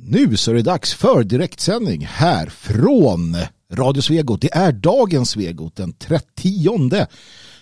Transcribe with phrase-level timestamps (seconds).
[0.00, 3.36] Nu så är det dags för direktsändning här från
[3.72, 4.40] Radio Svegot.
[4.40, 7.06] Det är dagens Svegot den 30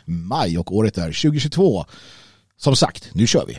[0.04, 1.85] maj och året är 2022.
[2.56, 3.58] Som sagt, nu kör vi.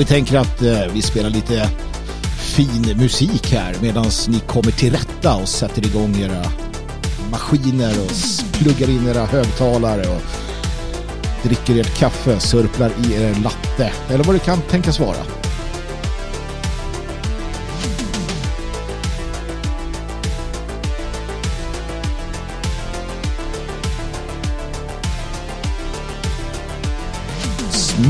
[0.00, 1.68] Och vi tänker att eh, vi spelar lite
[2.38, 6.44] fin musik här medan ni kommer till rätta och sätter igång era
[7.30, 8.10] maskiner och
[8.52, 10.22] pluggar in era högtalare och
[11.42, 15.39] dricker ert kaffe, sörplar i er latte eller vad det kan tänkas vara.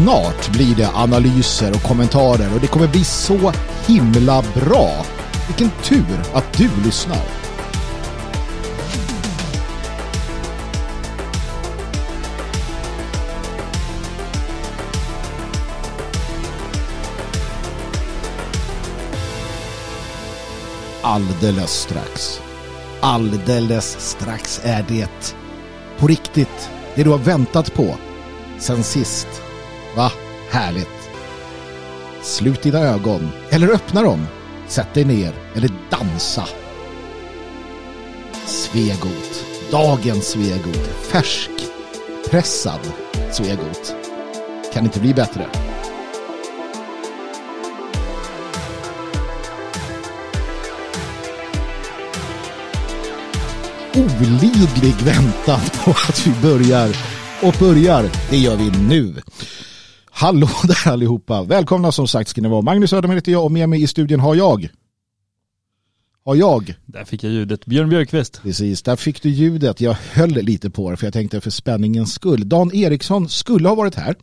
[0.02, 3.52] Snart blir det analyser och kommentarer och det kommer bli så
[3.86, 4.90] himla bra.
[5.46, 7.18] Vilken tur att du lyssnar.
[21.02, 22.40] Alldeles strax.
[23.00, 25.34] Alldeles strax är det
[25.98, 27.96] på riktigt det du har väntat på
[28.58, 29.49] sen sist.
[29.96, 30.12] Va?
[30.50, 31.10] Härligt.
[32.22, 33.30] Slut dina ögon.
[33.50, 34.26] Eller öppna dem.
[34.68, 35.32] Sätt dig ner.
[35.54, 36.44] Eller dansa.
[38.46, 39.44] Svegot.
[39.70, 40.88] Dagens Svegot.
[41.02, 41.50] Färsk.
[42.30, 42.80] Pressad
[43.32, 43.94] Svegot.
[44.72, 45.46] Kan inte bli bättre.
[53.94, 56.96] Olidlig väntan på att vi börjar
[57.42, 58.10] och börjar.
[58.30, 59.14] Det gör vi nu.
[60.20, 61.42] Hallå där allihopa.
[61.42, 62.62] Välkomna som sagt ska ni vara.
[62.62, 64.68] Magnus Söderman heter jag och med mig i studion har jag.
[66.24, 66.74] Har jag.
[66.86, 67.66] Där fick jag ljudet.
[67.66, 68.42] Björn Björkqvist.
[68.42, 69.80] Precis, där fick du ljudet.
[69.80, 72.48] Jag höll lite på det för jag tänkte för spänningens skull.
[72.48, 74.14] Dan Eriksson skulle ha varit här.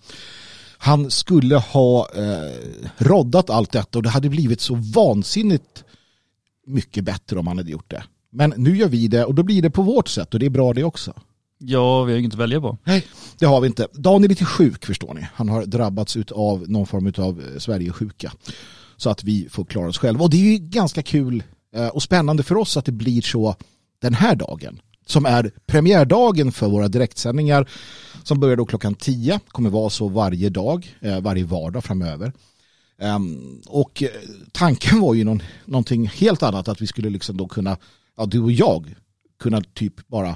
[0.77, 2.53] Han skulle ha eh,
[2.97, 5.83] roddat allt detta och det hade blivit så vansinnigt
[6.67, 8.03] mycket bättre om han hade gjort det.
[8.31, 10.49] Men nu gör vi det och då blir det på vårt sätt och det är
[10.49, 11.13] bra det också.
[11.59, 12.77] Ja, vi har inget att välja på.
[12.83, 13.05] Nej,
[13.39, 13.87] det har vi inte.
[13.93, 15.27] Dan är lite sjuk förstår ni.
[15.33, 18.33] Han har drabbats av någon form av eh, Sverigesjuka.
[18.97, 20.23] Så att vi får klara oss själva.
[20.23, 21.43] Och det är ju ganska kul
[21.75, 23.55] eh, och spännande för oss att det blir så
[24.01, 24.81] den här dagen.
[25.05, 27.69] Som är premiärdagen för våra direktsändningar.
[28.23, 29.39] Som börjar då klockan 10.
[29.47, 32.33] Kommer vara så varje dag, eh, varje vardag framöver.
[33.01, 34.03] Ehm, och
[34.51, 36.67] tanken var ju någon, någonting helt annat.
[36.67, 37.77] Att vi skulle liksom då kunna,
[38.17, 38.95] ja du och jag,
[39.39, 40.35] kunna typ bara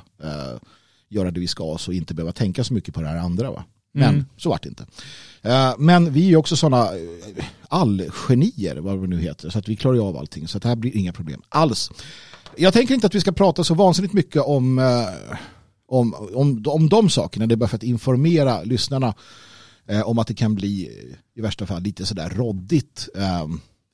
[1.12, 3.52] göra det vi ska så inte behöva tänka så mycket på det här andra.
[3.52, 3.64] Va?
[3.94, 4.26] Men mm.
[4.38, 4.86] så vart det inte.
[5.78, 6.90] Men vi är också sådana
[7.68, 10.48] allgenier, vad det nu heter, så att vi klarar av allting.
[10.48, 11.92] Så att det här blir inga problem alls.
[12.58, 14.80] Jag tänker inte att vi ska prata så vansinnigt mycket om,
[15.88, 17.48] om, om, om de sakerna.
[17.48, 19.14] Det är bara för att informera lyssnarna
[20.06, 20.90] om att det kan bli
[21.36, 23.10] i värsta fall lite sådär roddigt.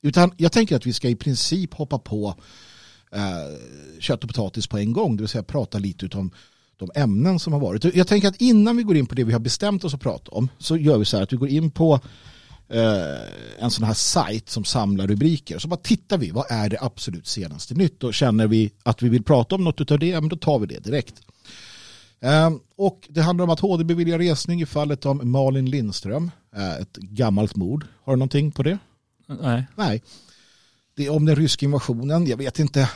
[0.02, 2.34] Utan jag tänker att vi ska i princip hoppa på
[3.98, 5.16] kött och potatis på en gång.
[5.16, 6.30] Det vill säga prata lite om
[6.78, 7.84] de ämnen som har varit.
[7.94, 10.30] Jag tänker att innan vi går in på det vi har bestämt oss att prata
[10.30, 12.00] om så gör vi så här att vi går in på
[12.68, 15.58] eh, en sån här sajt som samlar rubriker.
[15.58, 18.04] Så bara tittar vi, vad är det absolut senaste nytt?
[18.04, 20.66] Och känner vi att vi vill prata om något av det, men då tar vi
[20.66, 21.14] det direkt.
[22.20, 26.30] Eh, och det handlar om att HD beviljar resning i fallet om Malin Lindström.
[26.56, 27.86] Eh, ett gammalt mord.
[28.04, 28.78] Har du någonting på det?
[29.26, 29.64] Nej.
[29.76, 30.02] Nej.
[30.96, 32.90] Det är om den ryska invasionen, jag vet inte.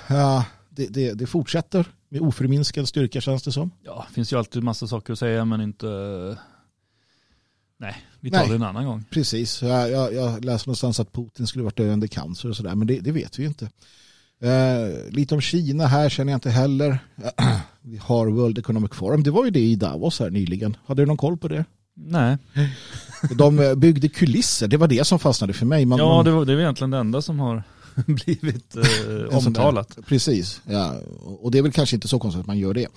[0.70, 3.70] Det, det, det fortsätter med oförminskad styrka känns det som.
[3.82, 5.86] Ja, det finns ju alltid massa saker att säga men inte...
[7.78, 9.04] Nej, vi tar Nej, det en annan gång.
[9.10, 12.86] Precis, jag, jag, jag läste någonstans att Putin skulle varit döende cancer och sådär men
[12.86, 13.70] det, det, vet vi inte.
[14.40, 16.98] Eh, lite om Kina här känner jag inte heller.
[17.82, 20.76] vi har World Economic Forum, det var ju det i Davos här nyligen.
[20.86, 21.64] Hade du någon koll på det?
[21.94, 22.38] Nej.
[23.38, 25.86] De byggde kulisser, det var det som fastnade för mig.
[25.86, 27.62] Man, ja, det, var, det är egentligen det enda som har
[28.06, 29.98] blivit eh, omtalat.
[30.06, 30.96] Precis, ja.
[31.40, 32.88] och det är väl kanske inte så konstigt att man gör det.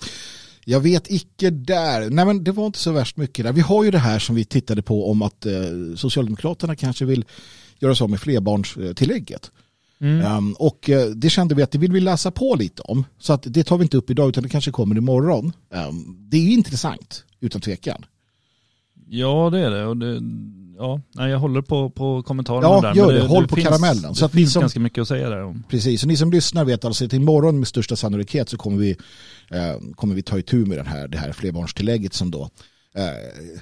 [0.64, 2.10] Jag vet icke där.
[2.10, 3.52] Nej men det var inte så värst mycket där.
[3.52, 5.52] Vi har ju det här som vi tittade på om att eh,
[5.96, 7.24] Socialdemokraterna kanske vill
[7.78, 9.50] göra så med flerbarnstillägget.
[10.00, 10.36] Mm.
[10.36, 13.04] Um, och uh, det kände vi att det vill vi läsa på lite om.
[13.18, 15.52] Så att det tar vi inte upp idag utan det kanske kommer imorgon.
[15.70, 18.04] Um, det är intressant utan tvekan.
[19.08, 19.86] Ja, det är det.
[19.86, 20.20] Och det
[20.78, 22.88] ja, jag håller på, på kommentarerna ja, där.
[22.88, 23.18] Ja, gör det.
[23.18, 23.26] det.
[23.26, 24.14] Håll det på finns, karamellen.
[24.14, 25.62] Så det finns som, ganska mycket att säga där om.
[25.68, 28.90] Precis, och ni som lyssnar vet alltså att imorgon med största sannolikhet så kommer vi,
[29.50, 32.50] eh, kommer vi ta itu med den här, det här flerbarnstillägget som då
[32.94, 33.04] eh,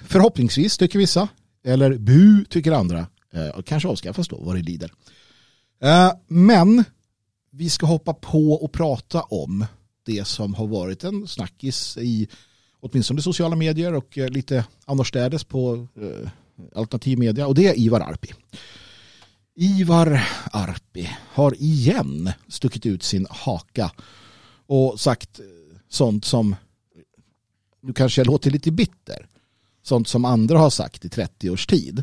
[0.07, 1.29] förhoppningsvis tycker vissa,
[1.65, 4.91] eller bu tycker andra, eh, och kanske avskaffas då vad det lider.
[5.83, 6.85] Eh, men
[7.51, 9.67] vi ska hoppa på och prata om
[10.07, 12.29] det som har varit en snackis i
[12.85, 16.31] åtminstone sociala medier och eh, lite annorstädes på eh,
[16.75, 18.33] alternativ media och det är Ivar Arpi.
[19.55, 23.93] Ivar Arpi har igen stuckit ut sin haka
[24.67, 25.45] och sagt eh,
[25.89, 26.57] sånt som,
[27.81, 29.27] nu kanske jag låter lite bitter,
[29.83, 32.03] sånt som andra har sagt i 30 års tid.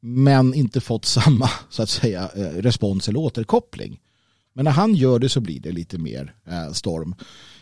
[0.00, 4.00] Men inte fått samma så att säga eh, respons eller återkoppling.
[4.52, 6.34] Men när han gör det så blir det lite mer
[6.72, 7.14] storm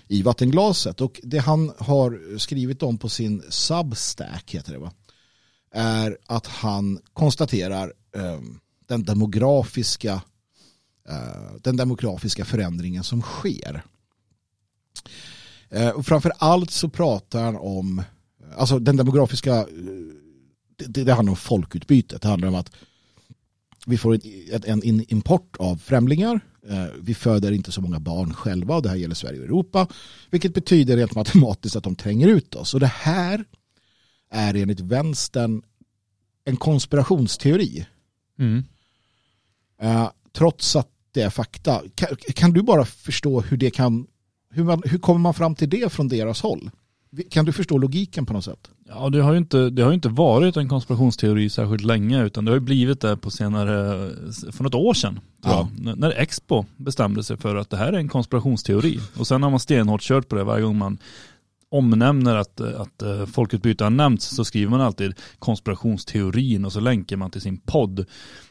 [0.08, 1.00] i vattenglaset.
[1.00, 4.92] Och det han har skrivit om på sin Substack heter det va?
[5.72, 8.40] är att han konstaterar eh,
[8.86, 10.22] den demografiska
[11.08, 13.84] eh, den demografiska förändringen som sker.
[15.70, 18.02] Eh, och framför allt så pratar han om
[18.56, 19.66] alltså den demografiska eh,
[20.76, 22.22] det, det handlar om folkutbytet.
[22.22, 22.70] Det handlar om att
[23.86, 24.18] vi får
[24.50, 26.40] en, en import av främlingar
[27.00, 29.86] vi föder inte så många barn själva och det här gäller Sverige och Europa.
[30.30, 32.74] Vilket betyder rent matematiskt att de tränger ut oss.
[32.74, 33.44] Och det här
[34.30, 35.62] är enligt vänstern
[36.44, 37.86] en konspirationsteori.
[38.38, 38.64] Mm.
[39.82, 41.82] Uh, trots att det är fakta.
[41.94, 44.06] Kan, kan, du bara förstå hur det kan,
[44.50, 46.70] hur, man, hur kommer man fram till det från deras håll?
[47.30, 48.70] Kan du förstå logiken på något sätt?
[48.88, 52.50] Ja, det har ju inte, det har inte varit en konspirationsteori särskilt länge utan det
[52.50, 54.10] har ju blivit det på senare,
[54.52, 55.20] för något år sedan.
[55.44, 55.68] Ja.
[55.78, 59.00] När Expo bestämde sig för att det här är en konspirationsteori.
[59.18, 60.98] Och sen har man stenhårt kört på det varje gång man
[61.68, 67.16] omnämner att, att eh, folkutbyte har nämnts så skriver man alltid konspirationsteorin och så länkar
[67.16, 68.04] man till sin podd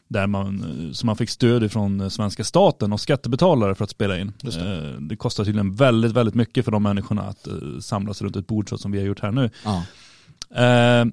[0.08, 4.20] där man, eh, så man fick stöd från svenska staten och skattebetalare för att spela
[4.20, 4.34] in.
[4.42, 4.60] Det.
[4.60, 5.16] Eh, det.
[5.16, 7.48] kostar tydligen väldigt, väldigt mycket för de människorna att
[7.80, 9.50] samlas runt ett bord så som vi har gjort här nu.
[9.64, 9.84] Ja.
[10.56, 11.06] Eh,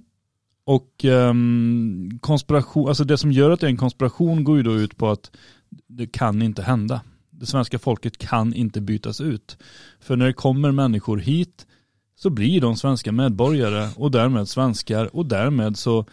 [0.65, 1.35] och eh,
[2.21, 5.11] konspiration, alltså det som gör att det är en konspiration går ju då ut på
[5.11, 5.31] att
[5.89, 7.01] det kan inte hända.
[7.31, 9.59] Det svenska folket kan inte bytas ut.
[10.01, 11.67] För när det kommer människor hit
[12.17, 16.07] så blir de svenska medborgare och därmed svenskar och därmed så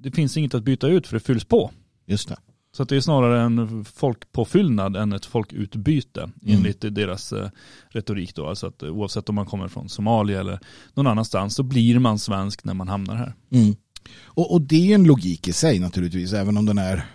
[0.00, 1.70] det finns inget att byta ut för det fylls på.
[2.06, 2.36] Just det.
[2.78, 6.56] Så det är snarare en folkpåfyllnad än ett folkutbyte mm.
[6.56, 7.48] enligt deras eh,
[7.88, 8.46] retorik då.
[8.46, 10.60] Alltså att oavsett om man kommer från Somalia eller
[10.94, 13.34] någon annanstans så blir man svensk när man hamnar här.
[13.50, 13.76] Mm.
[14.22, 17.06] Och, och, det är en logik i sig naturligtvis, även om den är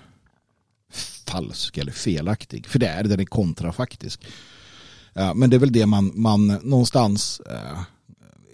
[1.27, 2.67] falsk eller felaktig.
[2.67, 4.25] För det är, den är kontrafaktisk.
[5.35, 7.81] Men det är väl det man, man någonstans uh,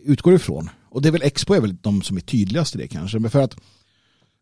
[0.03, 0.69] utgår ifrån.
[0.89, 3.19] Och det är väl Expo är väl de som är tydligast i det kanske.
[3.19, 3.55] Men för att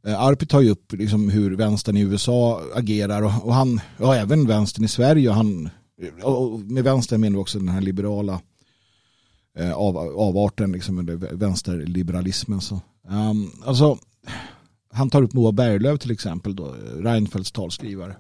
[0.04, 4.48] Arpi tar ju upp liksom hur vänstern i USA agerar och, och han, ja även
[4.48, 5.30] vänstern i Sverige.
[5.30, 5.70] Och han,
[6.24, 8.42] och med vänstern menar vi också den här liberala
[9.60, 12.62] uh, av, avarten, liksom, eller vänsterliberalismen.
[12.62, 12.82] Så.
[13.10, 13.98] Um, alltså
[14.92, 18.16] han tar upp Moa Berglöf till exempel, då, Reinfeldts talskrivare.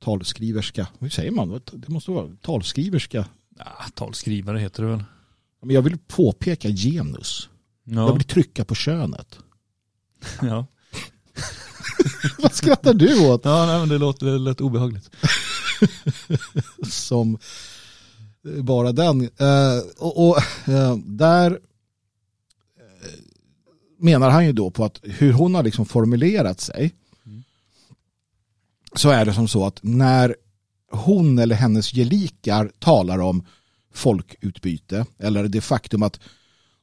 [0.00, 1.60] Talskriverska, hur säger man?
[1.72, 3.26] Det måste vara talskriverska.
[3.58, 3.64] Ja,
[3.94, 5.04] talskrivare heter det väl.
[5.60, 7.48] Men jag vill påpeka genus.
[7.84, 8.06] Ja.
[8.06, 9.38] Jag vill trycka på könet.
[10.42, 10.66] Ja.
[12.38, 13.44] Vad skrattar du åt?
[13.44, 15.10] Ja, nej, men det låter lätt obehagligt.
[16.88, 17.38] Som
[18.62, 19.20] bara den.
[19.20, 20.36] Uh, och, och
[20.68, 21.58] uh, där
[23.98, 26.94] menar han ju då på att hur hon har liksom formulerat sig
[27.26, 27.42] mm.
[28.94, 30.36] så är det som så att när
[30.90, 33.46] hon eller hennes gelikar talar om
[33.94, 36.20] folkutbyte eller det faktum att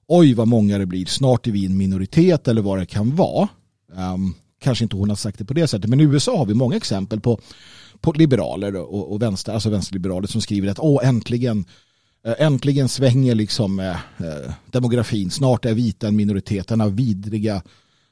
[0.07, 3.47] oj vad många det blir, snart är vi en minoritet eller vad det kan vara.
[3.93, 4.35] Um,
[4.65, 6.75] kanske inte hon har sagt det på det sättet, men i USA har vi många
[6.75, 7.39] exempel på,
[8.01, 11.65] på liberaler och, och vänster, alltså vänsterliberaler som skriver att åh äntligen
[12.25, 15.31] eh, äntligen svänger liksom eh, eh, demografin.
[15.31, 16.67] Snart är vita en minoritet.
[16.67, 17.62] Denna vidriga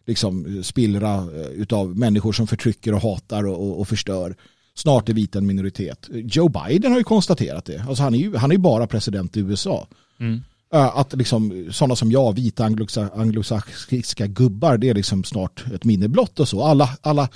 [0.08, 4.36] liksom, spillra eh, utav människor som förtrycker och hatar och, och, och, förstör.
[4.76, 6.10] Snart är vita en minoritet.
[6.12, 7.86] Joe Biden har ju konstaterat det.
[7.88, 9.88] Alltså han är ju, han är ju bara president i USA.
[10.20, 10.42] Mm.
[10.74, 12.66] Att liksom, sådana som jag, vita
[13.14, 16.64] anglosaxiska gubbar, det är liksom snart ett minne blott och så.
[16.64, 17.30] Alla, alla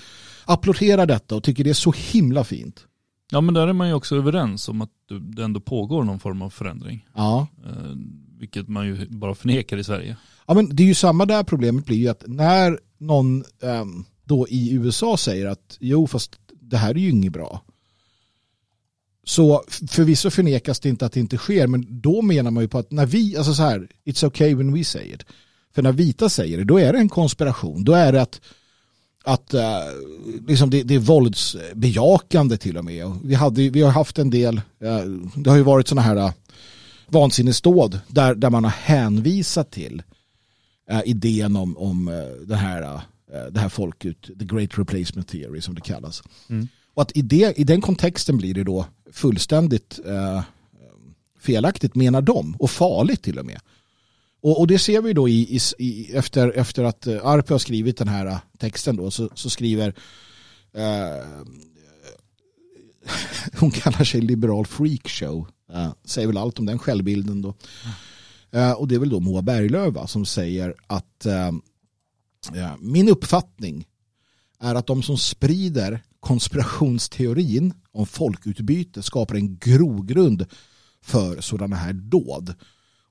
[0.46, 2.86] applåderar detta och tycker det är så himla fint.
[3.32, 4.90] Ja men där är man ju också överens om att
[5.36, 7.08] det ändå pågår någon form av förändring.
[7.16, 7.48] Ja.
[7.66, 7.96] Eh,
[8.40, 10.18] vilket man ju bara förnekar i Sverige.
[10.48, 13.86] Ja men det är ju samma där problemet blir ju att när någon eh,
[14.24, 17.62] då i USA säger att jo fast det här är ju inget bra.
[19.28, 22.78] Så förvisso förnekas det inte att det inte sker men då menar man ju på
[22.78, 25.26] att när vi, alltså så här, it's okay when we say it.
[25.76, 27.84] För när vita säger det, då är det en konspiration.
[27.84, 28.42] Då är det att,
[29.24, 29.80] att eh,
[30.48, 33.12] liksom det, det är våldsbejakande till och med.
[33.24, 35.00] Vi, hade, vi har haft en del, eh,
[35.36, 36.32] det har ju varit sådana här eh,
[37.08, 40.04] vansinnesdåd där, där man har hänvisat till
[41.06, 42.06] idén om, om
[42.46, 43.02] den här,
[43.52, 46.24] det här folket, the great replacement theory som det kallas.
[46.50, 46.68] Mm.
[46.98, 50.44] Och att i, det, i den kontexten blir det då fullständigt eh,
[51.40, 53.60] felaktigt menar de och farligt till och med.
[54.42, 57.60] Och, och det ser vi då i, i, i, efter, efter att eh, Arpe har
[57.60, 59.94] skrivit den här eh, texten då så, så skriver
[60.74, 61.52] eh,
[63.60, 67.54] hon kallar sig liberal freakshow Eh, säger väl allt om den självbilden då.
[68.52, 71.28] Eh, och det är väl då Moa Berglöva som säger att
[72.80, 73.86] min uppfattning
[74.60, 80.46] är att de som sprider konspirationsteorin om folkutbyte skapar en grogrund
[81.02, 82.56] för sådana här dåd.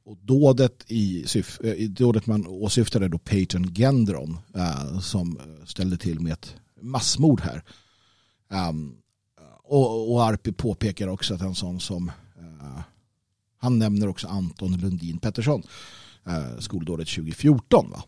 [0.04, 1.26] Och dådet, i,
[1.64, 7.40] eh, i dådet man åsyftade då Peyton Gendron eh, som ställde till med ett massmord
[7.40, 7.62] här.
[8.68, 8.96] Um,
[9.62, 12.08] och, och Arpi påpekar också att en sån som
[12.38, 12.80] eh,
[13.58, 15.62] han nämner också Anton Lundin Pettersson,
[16.58, 17.90] skoldådet 2014.
[17.90, 18.04] Va?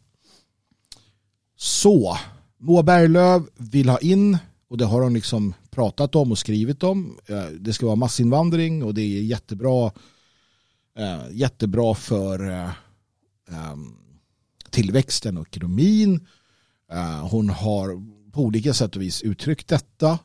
[1.56, 2.18] Så,
[2.58, 4.38] Moa Berglöf vill ha in,
[4.68, 7.18] och det har hon liksom pratat om och skrivit om.
[7.26, 9.92] Eh, det ska vara massinvandring och det är jättebra,
[10.98, 12.70] eh, jättebra för eh,
[13.50, 13.94] ehm,
[14.70, 16.26] tillväxten och ekonomin.
[17.30, 20.18] Hon har på olika sätt och vis uttryckt detta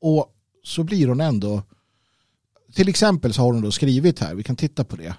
[0.00, 1.62] och så blir hon ändå
[2.74, 5.14] till exempel så har hon då skrivit här, vi kan titta på det,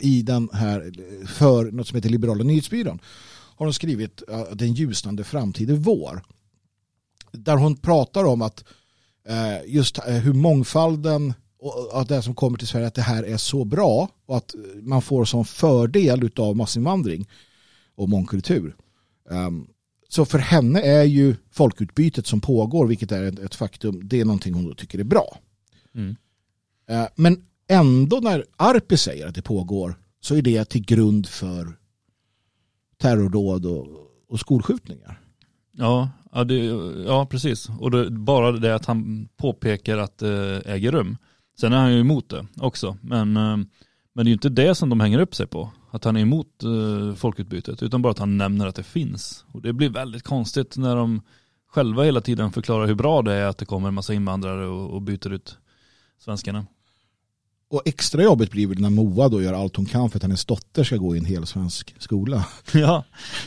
[0.00, 0.92] i den här
[1.26, 3.00] för något som heter Liberala nyhetsbyrån
[3.56, 6.22] har hon skrivit att Den ljusnande framtid är vår.
[7.32, 8.64] Där hon pratar om att
[9.30, 13.36] uh, just hur mångfalden och att det som kommer till Sverige att det här är
[13.36, 17.28] så bra och att man får sån fördel av massinvandring
[17.94, 18.76] och mångkultur.
[19.30, 19.68] Um,
[20.08, 24.54] så för henne är ju folkutbytet som pågår, vilket är ett faktum, det är någonting
[24.54, 25.38] hon då tycker är bra.
[25.94, 26.16] Mm.
[26.88, 31.78] Eh, men ändå när Arpi säger att det pågår så är det till grund för
[32.96, 33.86] terrordåd och,
[34.28, 35.20] och skolskjutningar.
[35.72, 36.54] Ja, ja, det,
[37.06, 37.68] ja precis.
[37.80, 41.16] Och det, bara det att han påpekar att det äger rum.
[41.60, 42.96] Sen är han ju emot det också.
[43.00, 43.56] Men, eh,
[44.12, 45.70] men det är ju inte det som de hänger upp sig på.
[45.90, 47.82] Att han är emot eh, folkutbytet.
[47.82, 49.44] Utan bara att han nämner att det finns.
[49.52, 51.20] Och det blir väldigt konstigt när de
[51.68, 54.90] själva hela tiden förklarar hur bra det är att det kommer en massa invandrare och,
[54.90, 55.58] och byter ut
[56.18, 56.66] svenskarna.
[57.72, 60.44] Och extra jobbigt blir det när Moa då gör allt hon kan för att hennes
[60.44, 62.46] dotter ska gå i en hel svensk skola.
[62.72, 63.04] Ja,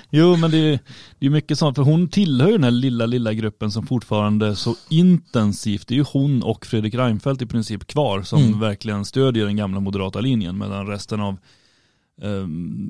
[0.09, 0.79] jo men det är,
[1.19, 4.75] det är mycket sånt, för hon tillhör den här lilla, lilla gruppen som fortfarande så
[4.89, 8.59] intensivt, det är ju hon och Fredrik Reinfeldt i princip kvar som mm.
[8.59, 11.37] verkligen stödjer den gamla moderata linjen medan resten av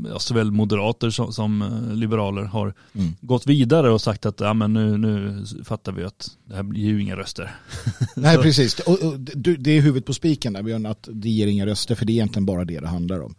[0.10, 3.16] ja, såväl moderater som, som eh, liberaler har mm.
[3.22, 6.82] gått vidare och sagt att ja, men nu, nu fattar vi att det här blir
[6.82, 7.56] ju inga röster.
[8.16, 8.80] Nej, precis.
[8.80, 12.06] Och, och, det är huvudet på spiken där, Björn, att det ger inga röster, för
[12.06, 13.36] det är egentligen bara det det handlar om.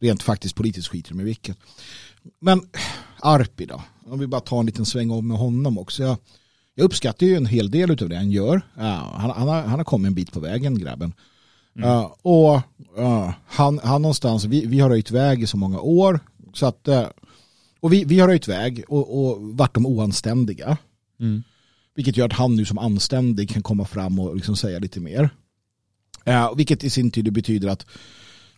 [0.00, 1.56] Rent faktiskt politiskt skiter med vilket.
[2.40, 2.62] Men
[3.18, 6.02] Arpi då, om vi bara tar en liten sväng om med honom också.
[6.02, 6.16] Jag,
[6.74, 8.62] jag uppskattar ju en hel del av det han gör.
[8.74, 11.12] Ja, han, han, har, han har kommit en bit på vägen, grabben.
[11.82, 11.96] Mm.
[11.96, 12.54] Uh, och
[12.98, 16.20] uh, han, han någonstans, vi, vi har röjt väg i så många år.
[16.54, 17.06] Så att, uh,
[17.80, 20.76] och vi, vi har röjt väg och, och varit de oanständiga.
[21.20, 21.42] Mm.
[21.94, 25.30] Vilket gör att han nu som anständig kan komma fram och liksom säga lite mer.
[26.28, 27.86] Uh, vilket i sin tur betyder att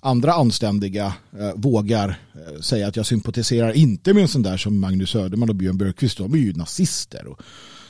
[0.00, 2.18] andra anständiga uh, vågar
[2.60, 6.18] säga att jag sympatiserar inte med en sån där som Magnus Söderman och Björn Björkqvist.
[6.18, 7.40] De är ju nazister och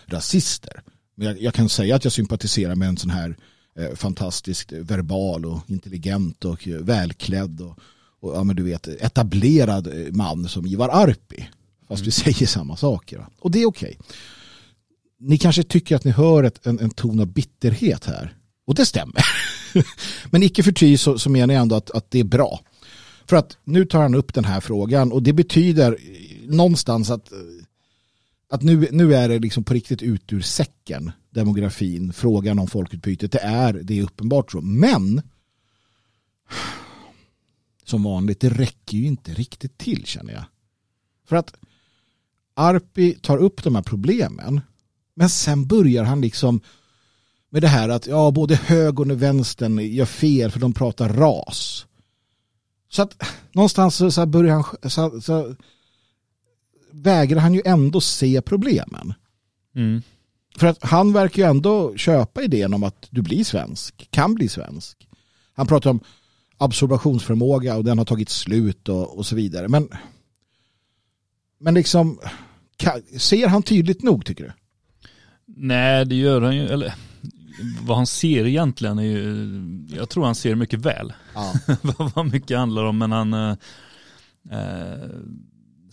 [0.07, 0.83] rasister.
[1.15, 3.37] Men jag, jag, kan säga att jag sympatiserar med en sån här Eh,
[3.95, 7.79] fantastiskt verbal och intelligent och välklädd och,
[8.21, 11.49] och ja, men du vet, etablerad eh, man som Ivar Arpi.
[11.89, 12.05] Fast mm.
[12.05, 13.27] vi säger samma saker.
[13.39, 13.97] Och det är okej.
[13.99, 14.17] Okay.
[15.21, 18.37] Ni kanske tycker att ni hör ett, en, en ton av bitterhet här.
[18.67, 19.25] Och det stämmer.
[20.31, 22.61] men icke förty så, så menar jag ändå att, att det är bra.
[23.27, 25.99] För att nu tar han upp den här frågan och det betyder
[26.47, 27.33] någonstans att,
[28.53, 33.33] att nu, nu är det liksom på riktigt ut ur säcken demografin, frågan om folkutbytet.
[33.33, 34.61] Det är, det är uppenbart så.
[34.61, 35.23] Men
[37.85, 40.45] som vanligt, det räcker ju inte riktigt till känner jag.
[41.29, 41.55] För att
[42.55, 44.61] Arpi tar upp de här problemen
[45.15, 46.61] men sen börjar han liksom
[47.51, 51.87] med det här att ja, både högern och vänstern gör fel för de pratar ras.
[52.89, 55.55] Så att någonstans så, så börjar han så, så
[56.93, 59.15] vägrar han ju ändå se problemen.
[59.77, 60.03] Mm.
[60.57, 64.49] För att han verkar ju ändå köpa idén om att du blir svensk, kan bli
[64.49, 65.09] svensk.
[65.55, 66.01] Han pratar om
[66.57, 69.69] absorbationsförmåga och den har tagit slut och, och så vidare.
[69.69, 69.89] Men
[71.63, 72.21] men liksom,
[73.19, 74.53] ser han tydligt nog tycker du?
[75.47, 76.95] Nej, det gör han ju, eller
[77.83, 79.51] vad han ser egentligen är ju,
[79.97, 81.13] jag tror han ser mycket väl.
[81.35, 81.55] Ja.
[82.15, 83.57] vad mycket handlar om, men han, eh,
[84.51, 85.09] eh,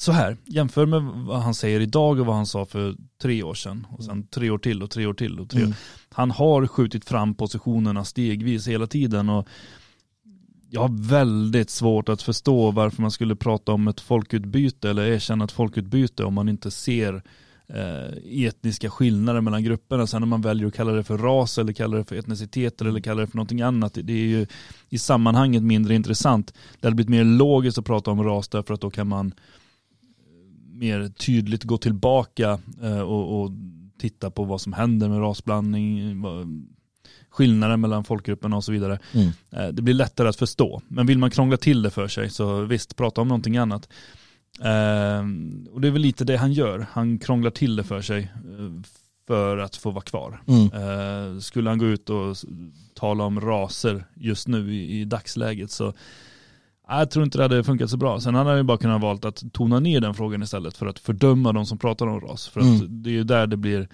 [0.01, 3.53] så här, jämför med vad han säger idag och vad han sa för tre år
[3.53, 3.87] sedan.
[3.89, 5.73] Och sen tre år till och tre år till och tre mm.
[6.09, 9.47] Han har skjutit fram positionerna stegvis hela tiden och
[10.69, 15.45] jag har väldigt svårt att förstå varför man skulle prata om ett folkutbyte eller erkänna
[15.45, 17.23] ett folkutbyte om man inte ser
[17.67, 20.07] eh, etniska skillnader mellan grupperna.
[20.07, 23.01] Sen om man väljer att kalla det för ras eller kalla det för etniciteter eller
[23.01, 23.93] kalla det för någonting annat.
[23.93, 24.47] Det är ju
[24.89, 26.53] i sammanhanget mindre intressant.
[26.79, 29.33] Det hade blivit mer logiskt att prata om ras därför att då kan man
[30.79, 33.51] mer tydligt gå tillbaka eh, och, och
[33.99, 36.23] titta på vad som händer med rasblandning,
[37.29, 38.99] skillnaden mellan folkgrupperna och så vidare.
[39.13, 39.29] Mm.
[39.51, 40.81] Eh, det blir lättare att förstå.
[40.87, 43.89] Men vill man krångla till det för sig så visst, prata om någonting annat.
[44.59, 45.19] Eh,
[45.71, 46.87] och det är väl lite det han gör.
[46.91, 48.31] Han krånglar till det för sig
[49.27, 50.41] för att få vara kvar.
[50.47, 51.41] Mm.
[51.41, 52.37] Skulle han gå ut och
[52.93, 55.93] tala om raser just nu i, i dagsläget så
[56.89, 58.19] jag tror inte det hade funkat så bra.
[58.19, 60.99] Sen hade han ju bara kunnat valt att tona ner den frågan istället för att
[60.99, 62.47] fördöma de som pratar om ras.
[62.47, 63.03] För att mm.
[63.03, 63.87] det är ju där det blir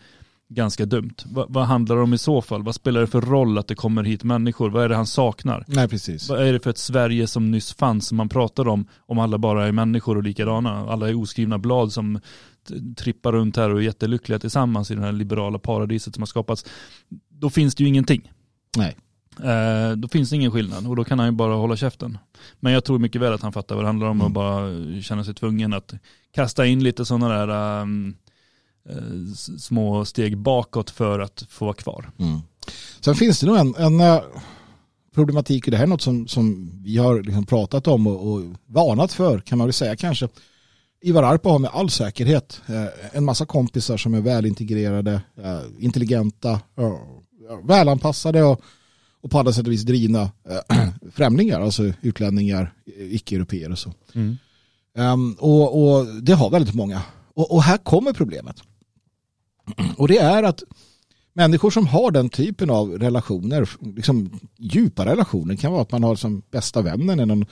[0.49, 1.15] ganska dumt.
[1.25, 2.63] Va, vad handlar det om i så fall?
[2.63, 4.69] Vad spelar det för roll att det kommer hit människor?
[4.69, 5.65] Vad är det han saknar?
[5.67, 6.29] Nej, precis.
[6.29, 9.37] Vad är det för ett Sverige som nyss fanns som man pratar om, om alla
[9.37, 10.89] bara är människor och likadana?
[10.89, 12.19] Alla är oskrivna blad som
[12.97, 16.65] trippar runt här och är jättelyckliga tillsammans i det här liberala paradiset som har skapats.
[17.29, 18.31] Då finns det ju ingenting.
[18.77, 18.95] Nej.
[19.43, 22.17] Eh, då finns det ingen skillnad och då kan han ju bara hålla käften.
[22.59, 24.33] Men jag tror mycket väl att han fattar vad det handlar om och mm.
[24.33, 25.93] bara känna sig tvungen att
[26.31, 28.15] kasta in lite sådana där um,
[29.57, 32.11] små steg bakåt för att få vara kvar.
[32.19, 32.39] Mm.
[32.99, 34.21] Sen finns det nog en, en uh,
[35.15, 38.41] problematik, och det här är något som, som vi har liksom pratat om och, och
[38.65, 40.29] varnat för kan man väl säga kanske.
[41.01, 45.21] Ivar Arpa har med all säkerhet uh, en massa kompisar som är välintegrerade,
[45.79, 46.59] intelligenta,
[47.63, 48.61] välanpassade och
[49.25, 50.31] och på alla sätt och vis drivna
[50.69, 53.93] äh, främlingar, alltså utlänningar, icke-europeer och så.
[54.13, 54.37] Mm.
[54.97, 57.01] Um, och, och, det har väldigt många.
[57.33, 58.55] Och, och, här kommer problemet.
[59.97, 60.63] Och det är att
[61.33, 66.15] människor som har den typen av relationer, liksom djupa relationer, kan vara att man har
[66.15, 67.45] som bästa vännen eller någon,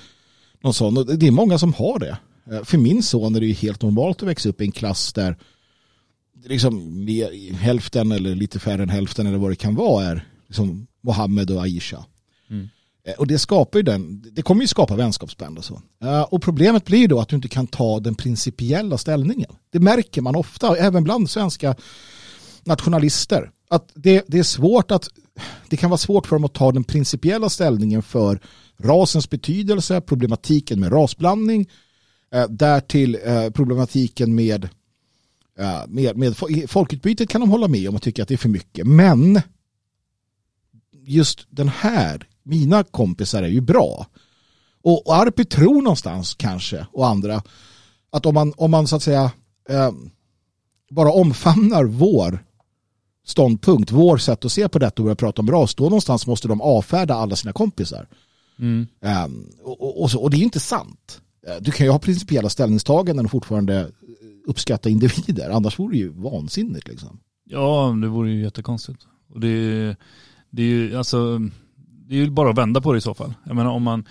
[0.63, 0.97] någon sån.
[0.97, 2.17] Och det är många som har det.
[2.51, 5.13] Eh, för min son är det ju helt normalt att växa upp i en klass
[5.13, 5.37] där
[6.45, 10.87] liksom mer, hälften eller lite färre än hälften eller vad det kan vara är liksom
[11.03, 12.05] Mohammed och Aisha.
[12.49, 12.69] Mm.
[13.07, 15.81] Eh, och det skapar ju den, det kommer ju skapa vänskapsband och så.
[16.03, 19.51] Eh, och problemet blir då att du inte kan ta den principiella ställningen.
[19.71, 21.75] Det märker man ofta, även bland svenska
[22.63, 23.51] nationalister.
[23.69, 25.09] Att det, det är svårt att,
[25.69, 28.39] det kan vara svårt för dem att ta den principiella ställningen för
[28.79, 31.69] rasens betydelse, problematiken med rasblandning,
[32.33, 33.17] eh, därtill
[33.53, 34.69] problematiken med,
[35.87, 36.35] med, med
[36.67, 38.87] folkutbytet kan de hålla med om och tycka att det är för mycket.
[38.87, 39.41] Men
[41.05, 44.07] just den här, mina kompisar är ju bra.
[44.81, 47.43] Och, och Arpi tror någonstans kanske, och andra,
[48.11, 49.31] att om man, om man så att säga
[49.69, 49.91] eh,
[50.91, 52.45] bara omfamnar vår
[53.25, 56.47] ståndpunkt, vår sätt att se på detta och börja prata om ras, då någonstans måste
[56.47, 58.07] de avfärda alla sina kompisar.
[58.59, 58.87] Mm.
[59.25, 61.21] Um, och, och, så, och, det är inte sant.
[61.47, 63.91] Eh, du kan ju ha principiella ställningstaganden och fortfarande
[64.47, 66.87] uppskatta individer, annars vore det ju vansinnigt.
[66.87, 67.19] Liksom.
[67.45, 68.99] Ja, det vore ju jättekonstigt.
[69.33, 69.95] Och det,
[70.53, 71.39] det är ju alltså,
[72.07, 73.33] det är ju bara att vända på det i så fall.
[73.43, 74.07] Jag menar om man,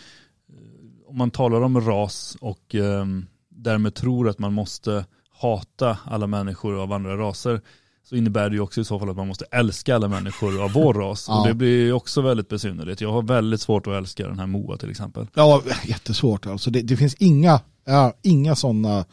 [1.07, 3.07] om man talar om ras och eh,
[3.49, 7.61] därmed tror att man måste hata alla människor av andra raser
[8.05, 10.73] så innebär det ju också i så fall att man måste älska alla människor av
[10.73, 11.27] vår ras.
[11.29, 11.41] ja.
[11.41, 13.01] Och det blir ju också väldigt besynnerligt.
[13.01, 15.27] Jag har väldigt svårt att älska den här Moa till exempel.
[15.35, 16.71] Ja, jättesvårt alltså.
[16.71, 19.05] Det, det finns inga, ja, inga sådana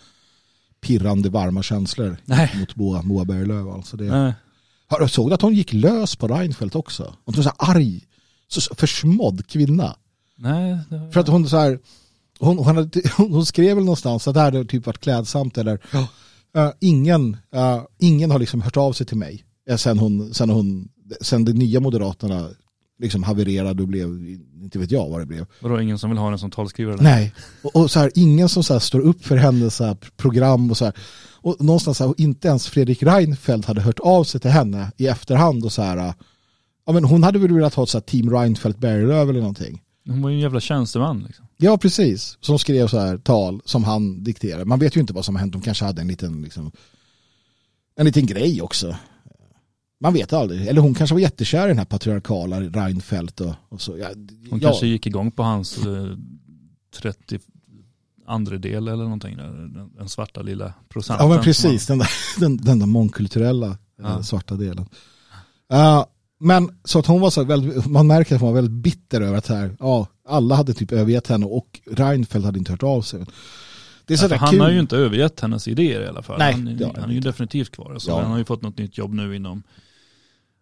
[0.82, 2.52] pirrande varma känslor Nej.
[2.60, 3.68] mot Moa, Moa Berglöf.
[3.68, 4.34] Alltså det, Nej.
[5.10, 7.16] Såg du att hon gick lös på Reinfeldt också?
[7.26, 8.06] Hon var så arg,
[8.48, 9.96] så försmådd kvinna.
[10.36, 10.78] Nej.
[10.90, 11.12] Var...
[11.12, 11.80] För att hon så här,
[12.40, 16.08] hon, hon, hade, hon skrev väl någonstans att det hade typ varit klädsamt eller ja.
[16.58, 20.50] uh, ingen, uh, ingen har liksom hört av sig till mig uh, sen, hon, sen,
[20.50, 20.90] hon,
[21.22, 22.50] sen de nya moderaterna
[23.00, 24.10] liksom havererade och blev,
[24.62, 25.46] inte vet jag vad det blev.
[25.60, 26.98] Vadå, ingen som vill ha henne som talskrivare?
[27.02, 29.98] Nej, och, och, så här, ingen som så här, står upp för hennes så här,
[30.18, 30.94] program och så här.
[31.42, 35.08] Och någonstans så här, inte ens Fredrik Reinfeldt hade hört av sig till henne i
[35.08, 36.14] efterhand och så här,
[36.86, 39.82] ja men hon hade väl velat ha ett så här team Reinfeldt Berglöf eller någonting.
[40.08, 41.46] Hon var ju en jävla tjänsteman liksom.
[41.58, 42.38] Ja, precis.
[42.42, 44.66] Som skrev så här tal som han dikterade.
[44.66, 45.54] Man vet ju inte vad som har hänt.
[45.54, 46.72] De kanske hade en liten, liksom,
[47.96, 48.96] en liten grej också.
[50.02, 50.68] Man vet aldrig.
[50.68, 53.98] Eller hon kanske var jättekär i den här patriarkala Reinfeldt och, och så.
[53.98, 54.08] Ja,
[54.50, 54.70] hon ja.
[54.70, 56.18] kanske gick igång på hans eh,
[57.02, 57.38] 32
[58.30, 59.38] andra del eller någonting.
[59.38, 61.28] Den, den svarta lilla procenten.
[61.28, 64.24] Ja men precis, den där, den, den där mångkulturella eh, Ja.
[64.24, 64.86] svarta delen.
[65.74, 66.06] Uh,
[66.40, 69.38] men så att hon var så väldigt, man märker att hon var väldigt bitter över
[69.38, 73.20] att här, ja, alla hade typ övergett henne och Reinfeldt hade inte hört av sig.
[74.06, 74.60] Det är Ja, så där han kul.
[74.62, 76.40] har ju inte övergett hennes idéer i alla fall.
[76.40, 77.96] Nej, han, han är ju definitivt kvar.
[78.00, 78.22] Så Ja.
[78.22, 79.64] Han har ju fått något nytt jobb nu inom,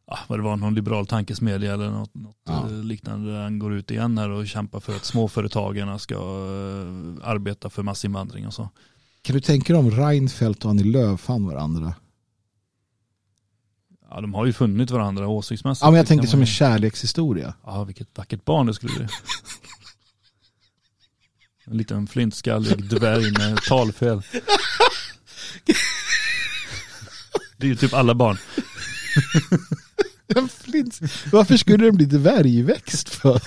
[0.07, 2.65] ja, vad det var, någon liberal tankesmedja eller något, något Ja.
[2.69, 3.31] eh, liknande.
[3.31, 7.83] Där han går ut igen här och kämpar för att småföretagarna ska eh, arbeta för
[7.83, 8.69] massinvandring och så.
[9.21, 11.93] Kan du tänka dig om Reinfeldt och Annie Lööf fann varandra?
[14.09, 15.83] Ja, de har ju funnit varandra åsiktsmässigt.
[15.83, 17.53] Ja men jag tänkte som en kärlekshistoria.
[17.65, 19.07] Ja, vilket vackert barn det skulle bli.
[21.65, 24.21] En liten flintskallig dvärg med talfel.
[27.57, 28.37] Det är ju typ alla barn.
[30.35, 30.99] En flint.
[31.31, 33.41] Varför skulle den bli dvärgväxt för?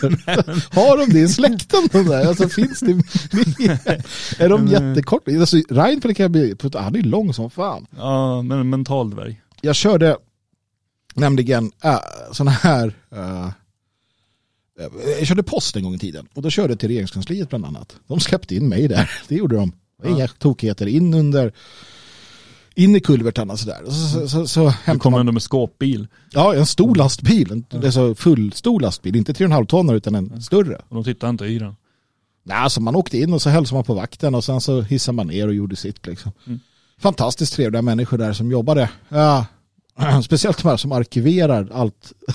[0.75, 1.89] Har de det i släkten?
[1.93, 2.27] De där?
[2.27, 4.03] Alltså, finns det mer?
[4.39, 5.31] Är de jättekorta?
[5.31, 7.87] Alltså, Reinfeldt kan bli, han är lång som fan.
[7.97, 9.41] Ja, men en mental dvärg.
[9.61, 10.17] Jag körde
[11.15, 11.99] nämligen äh,
[12.33, 13.49] sådana här äh,
[15.19, 17.97] jag körde post en gång i tiden och då körde jag till regeringskansliet bland annat.
[18.07, 19.73] De släppte in mig där, det gjorde de.
[20.05, 21.53] Inga tokigheter in under
[22.75, 23.85] in i kulvertarna sådär.
[23.85, 26.07] Så, så, så, så Du kommer man, ändå med skåpbil.
[26.31, 30.15] ja en stor lastbil, en, det är så full stor lastbil, inte 3,5 tonner utan
[30.15, 30.75] en större.
[30.89, 31.77] Och de tittar inte i den.
[32.43, 35.17] Nej, alltså man åkte in och så hälsade man på vakten och sen så hissade
[35.17, 36.33] man ner och gjorde sitt liksom.
[36.47, 36.61] Mm.
[36.99, 38.91] Fantastiskt trevliga människor där som jobbade.
[39.09, 39.47] Ja,
[40.25, 42.13] speciellt de här som arkiverar allt.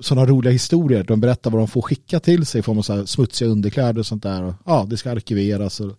[0.00, 1.04] Sådana roliga historier.
[1.04, 4.06] De berättar vad de får skicka till sig i form av så smutsiga underkläder och
[4.06, 4.42] sånt där.
[4.42, 5.92] Och, ja, det ska arkiveras och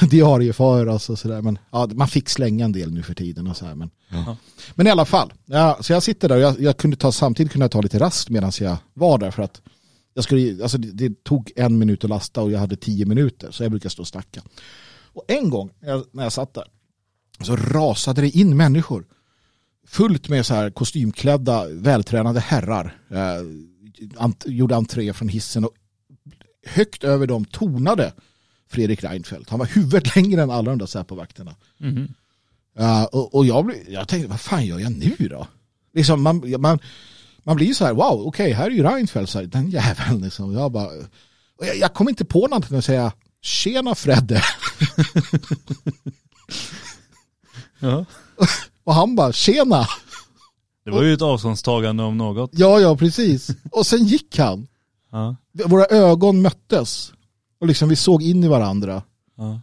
[0.10, 1.42] diarieföras och sådär.
[1.42, 3.74] Men ja, man fick slänga en del nu för tiden och så här.
[3.74, 4.36] Men, Ja.
[4.74, 5.32] men i alla fall.
[5.46, 7.98] Ja, så jag sitter där och jag, jag kunde ta, samtidigt kunde jag ta lite
[7.98, 9.62] rast medan jag var där för att
[10.14, 13.50] jag skulle, alltså det, det tog en minut att lasta och jag hade tio minuter
[13.50, 14.42] så jag brukar stå och snacka.
[15.12, 16.64] Och en gång när jag, när jag satt där
[17.40, 19.04] så rasade det in människor
[19.86, 23.42] fullt med så här kostymklädda vältränade herrar eh,
[24.16, 25.74] ant, gjorde entré från hissen och
[26.66, 28.12] högt över dem tonade
[28.68, 29.50] Fredrik Reinfeldt.
[29.50, 31.54] Han var huvudet längre än alla de där Säpo-vakterna.
[31.78, 32.14] Mhm.
[32.80, 35.46] Uh, och, och jag, blev- jag tänkte, vad fan gör jag nu då?
[35.94, 36.78] Liksom man, man,
[37.42, 40.20] man blir så här, wow, okej, här är ju Reinfeldt, så här, den jäveln.
[40.24, 40.52] Liksom.
[40.52, 40.86] Jag, bara,
[41.58, 44.42] och jag, jag kom inte på någonting än att säga, tjena Fredde.
[47.78, 48.04] Ja.
[48.86, 49.86] Och han bara, tjena.
[50.84, 52.50] Det var ju ett avståndstagande om något.
[52.52, 53.50] Ja, ja, precis.
[53.72, 54.66] Och sen gick han.
[55.10, 55.36] Ja.
[55.52, 57.12] Våra ögon möttes.
[57.60, 59.02] Och liksom vi såg in i varandra.
[59.36, 59.60] Ja.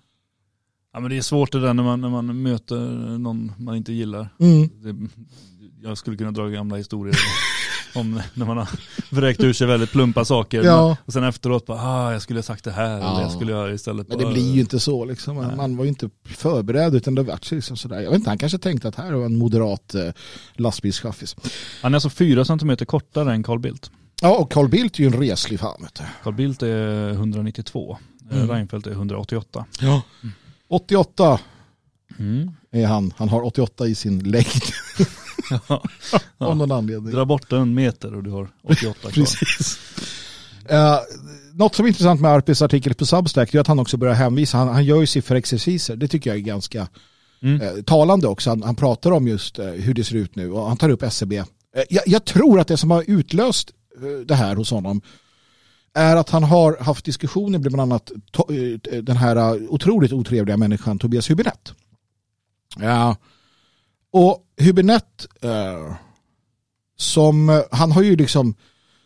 [0.93, 2.77] ja men det är svårt det där när man, när man möter
[3.17, 4.29] någon man inte gillar.
[4.39, 4.69] Mm.
[4.73, 5.09] Det,
[5.81, 7.15] jag skulle kunna dra gamla historier
[7.95, 8.67] om när man har
[9.09, 10.63] vräkt ur sig väldigt plumpa saker.
[10.63, 10.87] Ja.
[10.87, 13.11] Men, och sen efteråt bara, ah, jag skulle ha sagt det här Ja.
[13.11, 15.35] eller jag skulle ha istället Men det bara- blir ju inte så liksom.
[15.35, 15.57] Man, Nej.
[15.57, 17.99] man var ju inte förberedd utan det vart liksom sådär.
[18.01, 20.09] Jag vet inte, han kanske tänkte att här var en moderat eh,
[20.55, 21.35] lastbilschaffis.
[21.81, 23.91] Han är alltså fyra centimeter kortare än Carl Bildt.
[24.21, 25.81] Ja, och Carl Bildt är ju en reslig fan.
[25.81, 26.03] Vet du.
[26.23, 27.97] Carl Bildt är 192.
[28.31, 28.37] Mm.
[28.43, 28.49] Mm.
[28.55, 29.65] Reinfeldt är 188.
[29.81, 30.01] Ja.
[30.69, 31.39] 88
[32.19, 32.51] Mm.
[32.71, 33.13] är han.
[33.17, 34.45] Han har 88 i sin längd.
[35.67, 35.83] Ja.
[36.37, 37.13] Av någon anledning.
[37.13, 39.11] Dra bort en meter och du har 88 kvar.
[39.11, 39.79] Precis.
[40.71, 40.97] Uh,
[41.53, 44.57] något som är intressant med Arpis artikel på Substack är att han också börjar hänvisa.
[44.57, 45.95] Han, han gör ju sifferexerciser.
[45.95, 46.87] Det tycker jag är ganska
[47.43, 47.61] Mm.
[47.61, 48.49] eh, talande också.
[48.49, 51.03] Han, han pratar om just eh, hur det ser ut nu och han tar upp
[51.03, 51.37] SCB.
[51.37, 51.45] Eh,
[51.89, 53.71] jag, jag tror att det som har utlöst
[54.25, 55.01] det här hos honom
[55.93, 58.11] är att han har haft diskussioner med bland annat
[59.01, 61.71] den här otroligt otrevliga människan Tobias Hübinette.
[62.79, 63.15] Ja.
[64.13, 65.95] Och Hübinette eh,
[66.97, 68.55] som, eh, han har ju liksom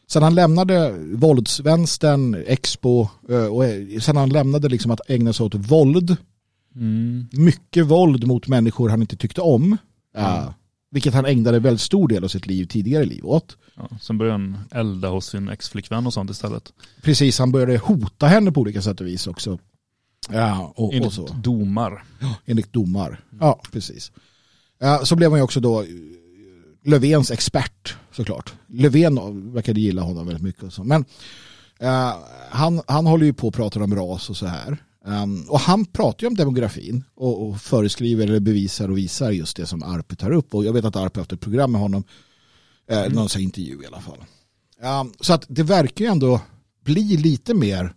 [0.07, 5.45] sen han lämnade våldsvänstern, Expo eh, och eh, sen han lämnade liksom att ägna sig
[5.45, 6.17] åt våld
[6.75, 7.27] Mm.
[7.31, 9.77] mycket våld mot människor han inte tyckte om.
[10.15, 10.31] Mm.
[10.43, 10.49] Uh,
[10.91, 13.57] vilket han ägnade väldigt stor del av sitt liv, tidigare liv åt.
[13.75, 16.73] Ja, sen började han elda hos sin ex-flickvän och sånt istället.
[17.01, 19.59] Precis, han började hota henne på olika sätt och vis också.
[20.29, 21.27] Ja, och, och Enligt så.
[21.27, 22.03] domar.
[22.45, 23.19] Enligt domar.
[23.39, 24.11] Ja, precis.
[25.03, 25.87] Så blev han ju också då eh,
[26.83, 28.53] Löfvens expert såklart.
[28.67, 30.63] Löfven verkade gilla honom väldigt mycket.
[30.63, 30.83] Och så.
[30.83, 31.05] Men
[31.79, 32.13] eh,
[32.49, 34.77] han, han håller ju på och pratar om ras och så här.
[35.05, 39.57] Um, och han pratar ju om demografin och, och föreskriver eller bevisar och visar just
[39.57, 40.55] det som Arpe tar upp.
[40.55, 42.03] Och jag vet att Arpe har haft ett program med honom.
[42.89, 44.23] Eh, Någon sån här intervju i alla fall.
[45.01, 46.41] Um, så att det verkar ju ändå
[46.85, 47.93] bli lite mer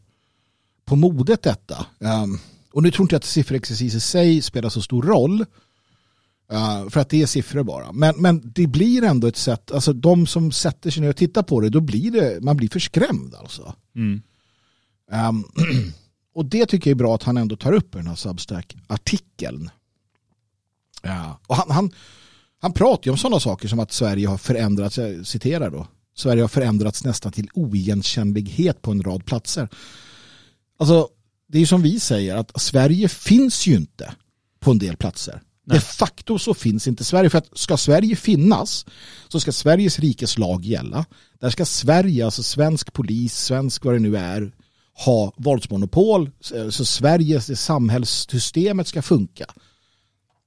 [0.85, 1.87] på modet detta.
[1.99, 2.39] Um,
[2.73, 5.45] och nu tror inte jag att sifferexercis i sig spelar så stor roll.
[6.53, 7.93] Uh, för att det är siffror bara.
[7.93, 11.43] Men, men det blir ändå ett sätt, alltså de som sätter sig ner och tittar
[11.43, 13.75] på det, då blir det, man blir förskrämd alltså.
[13.97, 14.23] Mm.
[15.29, 15.45] Um,
[16.35, 19.71] och det tycker jag är bra att han ändå tar upp i den här Substack-artikeln.
[21.03, 21.41] Ja.
[21.47, 21.91] Och han, han,
[22.61, 25.87] han pratar ju om sådana saker som att Sverige har förändrats, jag citerar då,
[26.17, 29.69] Sverige har förändrats nästan till oigenkännlighet på en rad platser.
[30.79, 31.09] Alltså,
[31.49, 34.15] det är ju som vi säger att Sverige finns ju inte
[34.61, 35.43] på en del platser.
[35.71, 35.79] Nej.
[35.79, 37.31] De facto så finns inte Sverige.
[37.31, 38.87] För att ska Sverige finnas
[39.29, 41.05] så ska Sveriges rikes lag gälla.
[41.41, 44.53] Där ska Sverige, alltså svensk polis, svensk vad det nu är,
[45.05, 46.31] ha våldsmonopol.
[46.71, 49.47] Så Sveriges samhällssystemet ska funka.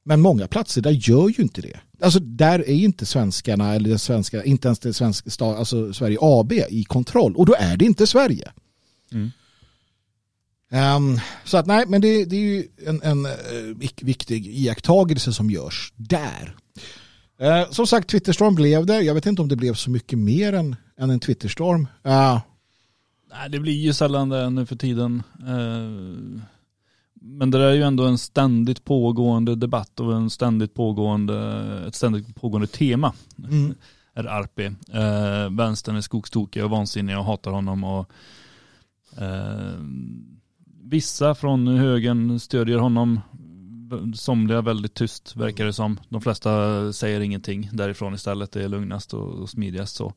[0.06, 1.80] Men många platser där gör ju inte det.
[2.02, 6.84] Alltså där är inte svenskarna eller svenska, inte ens det svenska, alltså Sverige AB i
[6.84, 7.36] kontroll.
[7.36, 8.52] Och då är det inte Sverige.
[9.12, 9.32] Mm.
[10.74, 15.50] Um, så att nej, men det, det är ju en, en uh, viktig iakttagelse som
[15.50, 16.56] görs där.
[17.42, 19.02] Uh, som sagt, Twitterstorm blev det.
[19.02, 21.88] Jag vet inte om det blev så mycket mer än, än en Twitterstorm.
[22.08, 22.40] Uh.
[23.30, 25.24] Nej, det blir ju sällan det nu för tiden.
[25.40, 26.42] Uh,
[27.22, 31.38] men det är ju ändå en ständigt pågående debatt och en ständigt pågående,
[31.88, 33.14] ett ständigt pågående tema.
[33.38, 33.76] Mm.
[34.14, 34.66] Är Arpi.
[34.68, 38.12] Uh, vänstern är skogstokiga och vansinniga och hatar honom och
[40.86, 43.20] Vissa från högern stödjer honom.
[44.16, 46.00] Somliga väldigt tyst verkar det som.
[46.10, 48.52] De flesta säger ingenting därifrån istället.
[48.52, 50.14] Det är lugnast och smidigast så.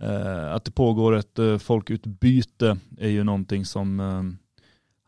[0.00, 4.22] Eh, att det pågår ett eh, folkutbyte är ju någonting som eh,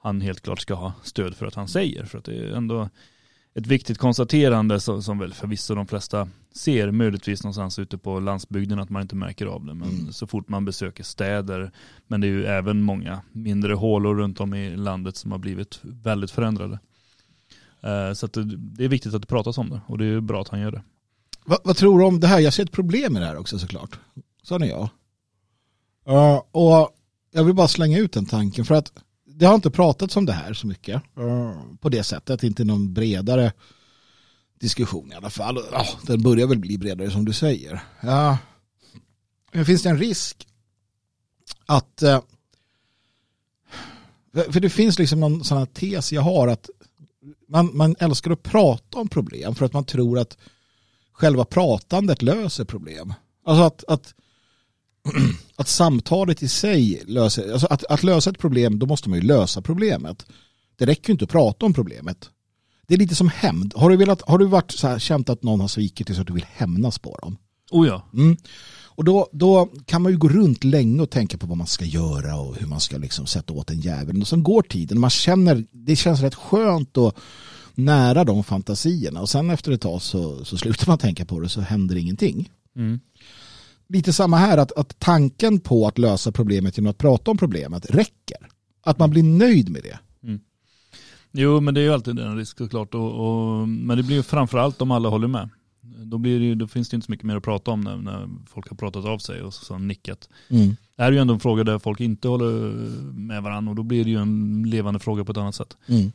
[0.02, 2.04] han helt klart ska ha stöd för att han säger.
[2.04, 2.88] För att det är ändå
[3.58, 8.90] ett viktigt konstaterande som väl förvisso de flesta ser möjligtvis någonstans ute på landsbygden att
[8.90, 9.74] man inte märker av det.
[9.74, 10.12] Men mm.
[10.12, 11.72] så fort man besöker städer,
[12.06, 15.80] men det är ju även många mindre hålor runt om i landet som har blivit
[15.82, 16.78] väldigt förändrade.
[17.80, 20.48] Eh, så det är viktigt att det pratas om det och det är bra att
[20.48, 20.82] han gör det.
[21.44, 22.38] Vad, vad tror du om det här?
[22.38, 23.98] Jag ser ett problem med det här också såklart.
[24.42, 24.88] Så är jag.
[26.08, 26.90] Uh, och
[27.32, 28.92] jag vill bara slänga ut den tanken för att
[29.38, 32.94] det har inte pratats om det här så mycket uh, på det sättet, inte någon
[32.94, 33.52] bredare
[34.60, 35.58] diskussion i alla fall.
[36.06, 37.80] Den börjar väl bli bredare som du säger.
[38.00, 38.38] Ja.
[39.52, 40.48] Men finns det en risk
[41.66, 42.20] att uh,
[44.52, 46.70] för det finns liksom någon sån här tes jag har att
[47.48, 50.38] man, man älskar att prata om problem för att man tror att
[51.12, 53.14] själva pratandet löser problem.
[53.44, 54.14] Alltså att, att
[55.58, 59.26] att samtalet i sig löser, alltså att, att lösa ett problem, då måste man ju
[59.26, 60.26] lösa problemet.
[60.76, 62.30] Det räcker ju inte att prata om problemet.
[62.86, 63.74] Det är lite som hämnd.
[63.76, 66.22] Har du, velat, har du varit så här, känt att någon har svikit dig så
[66.22, 67.36] att du vill hämnas på dem?
[67.70, 68.08] Oh ja.
[68.14, 68.36] Mm.
[68.84, 71.84] Och då, då kan man ju gå runt länge och tänka på vad man ska
[71.84, 74.20] göra och hur man ska liksom sätta åt en jävel.
[74.20, 75.00] Och sen går tiden.
[75.00, 77.18] Man känner, det känns rätt skönt och
[77.74, 79.20] nära de fantasierna.
[79.20, 82.50] Och sen efter ett tag så, så slutar man tänka på det så händer ingenting.
[82.76, 83.00] Mm
[83.88, 87.90] lite samma här, att, att tanken på att lösa problemet genom att prata om problemet
[87.90, 88.48] räcker.
[88.82, 89.98] Att man blir nöjd med det.
[90.22, 90.40] Mm.
[91.32, 92.94] Jo, men det är ju alltid en risk såklart.
[92.94, 95.48] Och, och, men det blir ju framförallt om alla håller med.
[96.04, 98.28] Då, blir det, då finns det inte så mycket mer att prata om när, när
[98.46, 100.28] folk har pratat av sig och så, så nickat.
[100.48, 100.76] Mm.
[100.96, 102.72] Det här är ju ändå en fråga där folk inte håller
[103.12, 105.76] med varandra och då blir det ju en levande fråga på ett annat sätt.
[105.86, 106.12] Mm.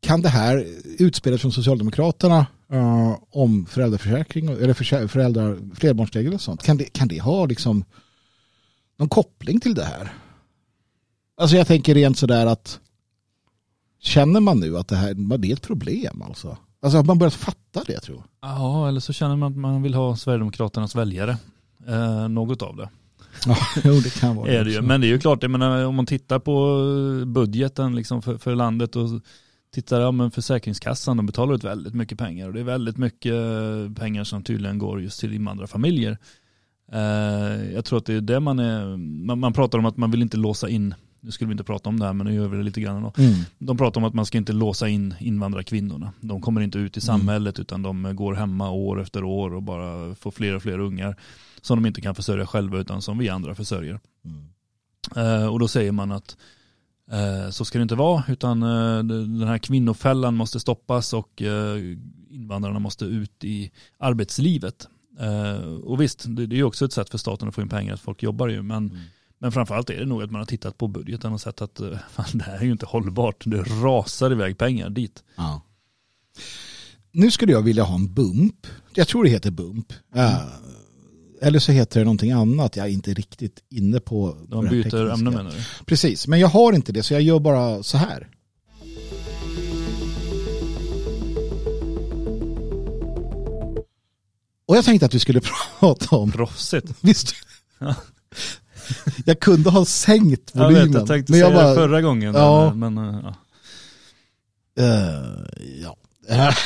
[0.00, 0.66] Kan det här
[0.98, 6.62] utspelas från Socialdemokraterna uh, om föräldraförsäkring eller föräldrar, flerbarnsregel och sånt.
[6.62, 7.84] Kan det, kan det ha liksom
[8.98, 10.12] någon koppling till det här?
[11.36, 12.80] Alltså jag tänker rent sådär att
[14.00, 16.56] känner man nu att det här det är ett problem alltså?
[16.82, 18.50] Alltså har man börjat fatta det tror jag.
[18.50, 21.36] Ja, eller så känner man att man vill ha Sverigedemokraternas väljare.
[21.88, 22.88] Eh, något av det.
[23.46, 24.56] Ja, jo, det kan vara det.
[24.58, 24.82] Är det ju.
[24.82, 26.82] Men det är ju klart, jag menar, om man tittar på
[27.26, 29.08] budgeten liksom för, för landet och
[29.76, 33.34] tittar, ja men Försäkringskassan, de betalar ut väldigt mycket pengar och det är väldigt mycket
[33.96, 36.18] pengar som tydligen går just till invandrarfamiljer.
[36.92, 38.96] Eh, jag tror att det är det man är,
[39.36, 41.98] man, pratar om att man vill inte låsa in, nu skulle vi inte prata om
[41.98, 42.96] det här men nu gör vi det lite grann.
[42.96, 43.34] Mm.
[43.58, 46.12] De pratar om att man ska inte låsa in invandrarkvinnorna.
[46.20, 47.06] De kommer inte ut i mm.
[47.06, 47.62] samhället mm.
[47.62, 51.16] utan de går hemma år efter år och bara får fler och fler ungar
[51.60, 54.00] som de inte kan försörja själva utan som vi andra försörjer.
[54.24, 54.48] Mm.
[55.16, 56.55] Eh, och då säger man att Eh,
[57.50, 59.04] så ska det inte vara, utan eh,
[59.38, 61.96] den här kvinnofällan måste stoppas och eh,
[62.30, 64.88] invandrarna måste ut i arbetslivet.
[65.82, 68.00] Och visst, det är ju också ett sätt för staten att få in pengar, att
[68.00, 69.02] folk jobbar ju, men, mm.
[69.38, 72.26] men framförallt är det nog att man har tittat på budgeten och sett att fan,
[72.32, 75.24] det här är ju inte hållbart, det rasar iväg pengar dit.
[75.36, 75.62] Ja.
[77.12, 80.36] Nu skulle jag vilja ha en bump, jag tror det heter bump, mm
[81.42, 82.76] eller så heter det någonting annat.
[82.76, 84.36] Jag är inte riktigt inne på.
[84.48, 85.84] De byter ämne menar du?
[85.84, 88.28] Precis, men jag har inte det så jag gör bara så här.
[94.68, 95.40] Och jag tänkte att vi skulle
[95.80, 96.32] prata om...
[96.32, 96.86] Proffsigt.
[97.00, 97.34] Visst?
[99.24, 100.86] jag kunde ha sänkt Jag volymen.
[100.86, 102.34] vet, jag tänkte men jag säga bara, det förra gången.
[102.34, 102.74] Ja.
[102.74, 103.34] Men, eh, ja.
[104.82, 105.32] eh,
[105.82, 105.96] ja.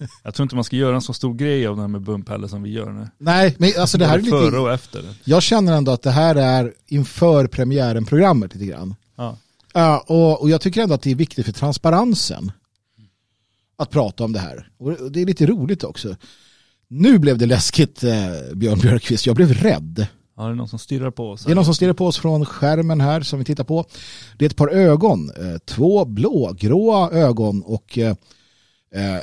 [0.22, 2.28] Jag tror inte man ska göra en så stor grej av det här med bump
[2.28, 3.08] heller som vi gör nu.
[3.18, 5.04] Nej, men alltså det här är Både Före lite, och efter.
[5.24, 8.94] jag känner ändå att det här är inför premiären programmet lite grann.
[9.16, 9.36] Ja.
[9.74, 12.52] Ja, och, och jag tycker ändå att det är viktigt för transparensen
[13.78, 14.70] att prata om det här.
[14.78, 16.16] Och det är lite roligt också.
[16.88, 18.12] Nu blev det läskigt, eh,
[18.54, 19.26] Björn Björkqvist.
[19.26, 20.06] Jag blev rädd.
[20.36, 21.44] ja, det är någon som stirrar på oss.
[21.44, 23.84] Det är någon som stirrar på oss från skärmen här som vi tittar på.
[24.38, 28.14] Det är ett par ögon, eh, två blågråa ögon och eh,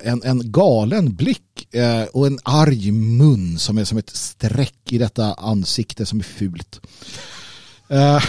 [0.03, 4.97] en, en galen blick eh, och en arg mun som är som ett streck i
[4.97, 6.81] detta ansikte som är fult.
[7.87, 8.19] Eh,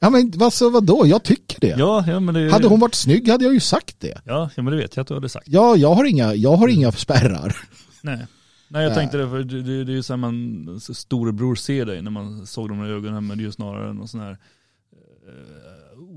[0.00, 1.74] ja men alltså vadå, jag tycker det.
[1.78, 4.20] Ja, ja, men det, Hade hon varit snygg hade jag ju sagt det.
[4.24, 5.48] Ja, ja, men det vet jag att du hade sagt.
[5.48, 7.56] Ja, jag har inga, jag har inga spärrar.
[8.02, 8.26] Nej.
[8.68, 11.86] Nej jag tänkte det, för det, det, det är ju så här man storebror ser
[11.86, 14.30] dig när man såg de där ögonen, men det är ju snarare någon sån här
[14.30, 15.67] eh,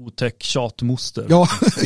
[0.05, 1.25] otäck tjatmoster.
[1.29, 1.47] Ja,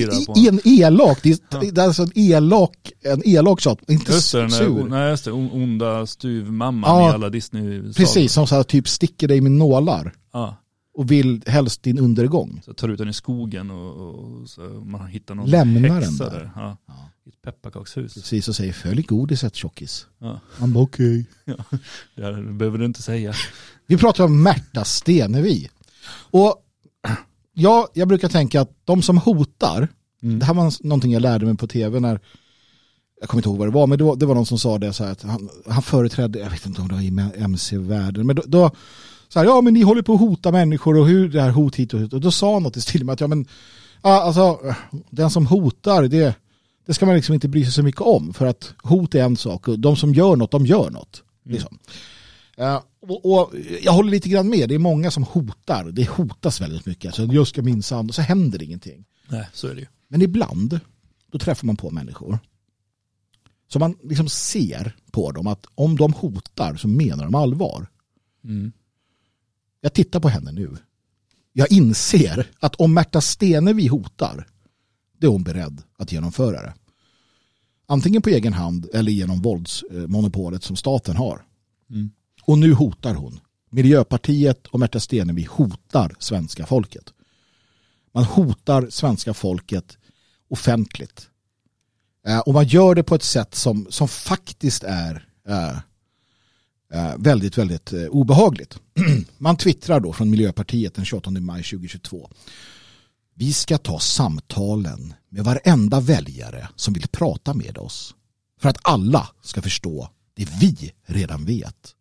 [0.50, 0.60] en.
[0.64, 1.60] elak, det är, Ja.
[1.72, 4.84] det är alltså en elak, en elak tjat, inte Just det, den sur.
[4.90, 8.88] nej, just det, on- onda stuvmamman Ja, i alla disney Precis, som så här, typ
[8.88, 10.56] sticker dig med nålar Ja,
[10.98, 12.62] och vill helst din undergång.
[12.66, 16.34] så tar ut den i skogen och, och så man hittar någon Lämnar häxa den
[16.34, 16.40] där.
[16.40, 16.52] där.
[16.56, 16.94] Ja, Ja.
[17.26, 18.14] I ett pepparkakshus.
[18.14, 20.08] Precis, och säger följ godiset tjockis.
[20.20, 21.26] Ja, Han bara okej.
[22.16, 23.34] det här behöver du inte säga.
[23.88, 25.70] Vi pratar om Märta Stenevi.
[26.32, 26.56] Och
[27.56, 29.88] ja, jag brukar tänka att de som hotar,
[30.24, 30.40] Mm.
[30.40, 32.20] det här var någonting jag lärde mig på tv när,
[33.20, 34.78] jag kommer inte ihåg vad det var, men det var, det var någon som sa
[34.78, 38.28] det så här att han, han företrädde, jag vet inte om det var i mc-världen,
[38.28, 38.72] men då, då
[39.28, 41.76] så här, ja men ni håller på att hota människor och hur det här hot
[41.76, 42.14] hit och hit.
[42.14, 43.46] Och då sa han något stil med att ja men,
[44.02, 44.60] ja, alltså
[45.10, 46.36] den som hotar, det,
[46.86, 48.34] det ska man liksom inte bry sig så mycket om.
[48.34, 51.24] För att hot är en sak och de som gör något, de gör något.
[51.46, 51.78] Liksom.
[52.58, 55.92] Eh, och, och jag håller lite grann med, det är många som hotar.
[55.92, 57.06] Det hotas väldigt mycket.
[57.06, 59.06] Alltså, jag ska minsann, så händer ingenting.
[59.30, 59.88] Nej, så är det ju.
[60.08, 60.80] Men ibland,
[61.32, 62.40] då träffar man på människor.
[63.68, 67.88] Så man liksom ser på dem att om de hotar så menar de allvar.
[68.44, 68.72] Mm.
[69.82, 70.78] Jag tittar på henne nu.
[71.54, 74.48] Jag inser att om Märta Stenevi hotar,
[75.18, 76.74] det är hon beredd att genomföra det.
[77.86, 81.46] Antingen på egen hand eller genom våldsmonopolet som staten har.
[81.90, 82.12] Mm.
[82.46, 83.40] Och nu hotar hon.
[83.70, 87.14] Miljöpartiet och Märta Stenevi hotar svenska folket.
[88.14, 89.98] Man hotar svenska folket
[90.50, 91.30] offentligt.
[92.28, 95.78] Eh, och man gör det på ett sätt som, som faktiskt är eh,
[96.94, 98.80] eh, väldigt, väldigt eh, obehagligt.
[99.38, 102.30] man twittrar då från Miljöpartiet den 28 maj 2022.
[103.36, 108.16] Vi ska ta samtalen med varenda väljare som vill prata med oss.
[108.62, 111.95] För att alla ska förstå det vi redan vet.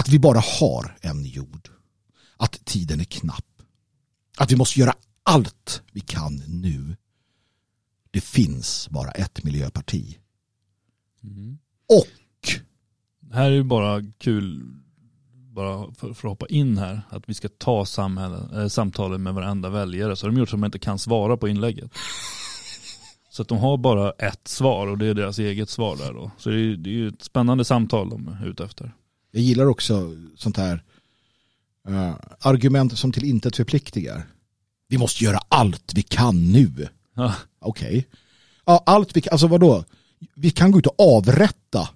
[0.00, 1.68] Att vi bara har en jord.
[2.36, 3.62] Att tiden är knapp.
[4.38, 6.96] Att vi måste göra allt vi kan nu.
[8.10, 10.18] Det finns bara ett miljöparti.
[11.22, 11.58] Mm.
[11.88, 12.50] Och
[13.32, 14.62] här är ju bara kul,
[15.32, 19.34] bara för, för att hoppa in här, att vi ska ta samhälle, äh, samtalet med
[19.34, 20.16] varenda väljare.
[20.16, 21.90] Så har de gjort så att man inte kan svara på inlägget.
[23.32, 26.30] Så att de har bara ett svar och det är deras eget svar där då.
[26.38, 28.92] Så det är, det är ju ett spännande samtal de är ute efter.
[29.30, 30.82] Jag gillar också sånt här
[31.88, 34.26] eh, argument som till intet förpliktigar.
[34.88, 36.88] Vi måste göra allt vi kan nu.
[37.16, 38.06] Ja, Okej.
[38.64, 39.84] Ja, allt vi kan, alltså vadå?
[40.34, 41.88] Vi kan gå ut och avrätta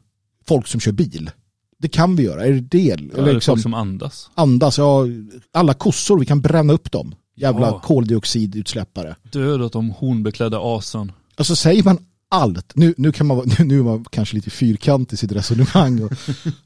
[0.47, 1.31] folk som kör bil.
[1.79, 2.44] Det kan vi göra.
[2.44, 2.97] Är det det?
[2.97, 4.31] det Eller liksom folk som andas.
[4.35, 5.05] andas, ja,
[5.53, 7.14] alla kossor, vi kan bränna upp dem.
[7.37, 7.81] Jävla Ja.
[7.81, 9.16] koldioxidutsläppare.
[9.23, 11.12] Dödat de hornbeklädda asen.
[11.37, 11.99] Alltså säger man
[12.35, 16.03] allt, nu, nu, kan man, nu, nu är man kanske lite fyrkantig i sitt resonemang
[16.03, 16.12] och,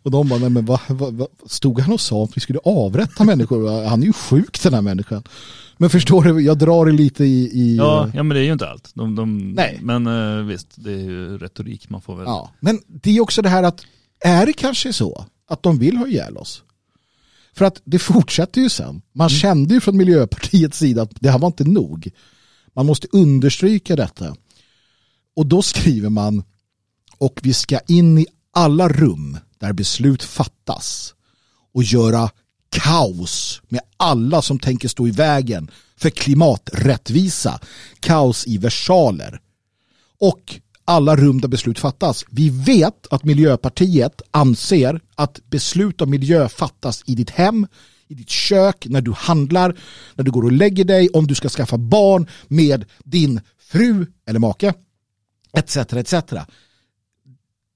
[0.02, 2.58] och de bara, nej men vad va, va, stod han och sa att vi skulle
[2.64, 3.88] avrätta människor?
[3.88, 5.22] Han är ju sjuk den här människan.
[5.76, 7.50] Men förstår du, jag drar det lite i...
[7.52, 8.90] i Ja, ja men det är ju inte allt.
[8.94, 9.78] De, de, Nej.
[9.82, 12.24] Men eh, visst, det är ju retorik man får väl.
[12.26, 13.84] Ja, men det är också det här att
[14.20, 16.62] är det kanske så att de vill ha ihjäl oss?
[17.54, 19.02] För att det fortsätter ju sen.
[19.12, 22.10] Man kände ju från Miljöpartiets sida att det här var inte nog.
[22.74, 24.36] Man måste understryka detta.
[25.38, 26.42] Och då skriver man
[27.18, 31.14] och vi ska in i alla rum där beslut fattas
[31.74, 32.30] och göra
[32.68, 37.60] kaos med alla som tänker stå i vägen för klimaträttvisa.
[38.00, 39.40] Kaos i versaler
[40.20, 42.24] och alla rum där beslut fattas.
[42.30, 47.66] Vi vet att Miljöpartiet anser att beslut om miljö fattas i ditt hem,
[48.08, 49.76] i ditt kök, när du handlar,
[50.14, 54.38] när du går och lägger dig, om du ska skaffa barn med din fru eller
[54.38, 54.74] make,
[55.52, 55.76] etc.
[55.76, 56.14] etc.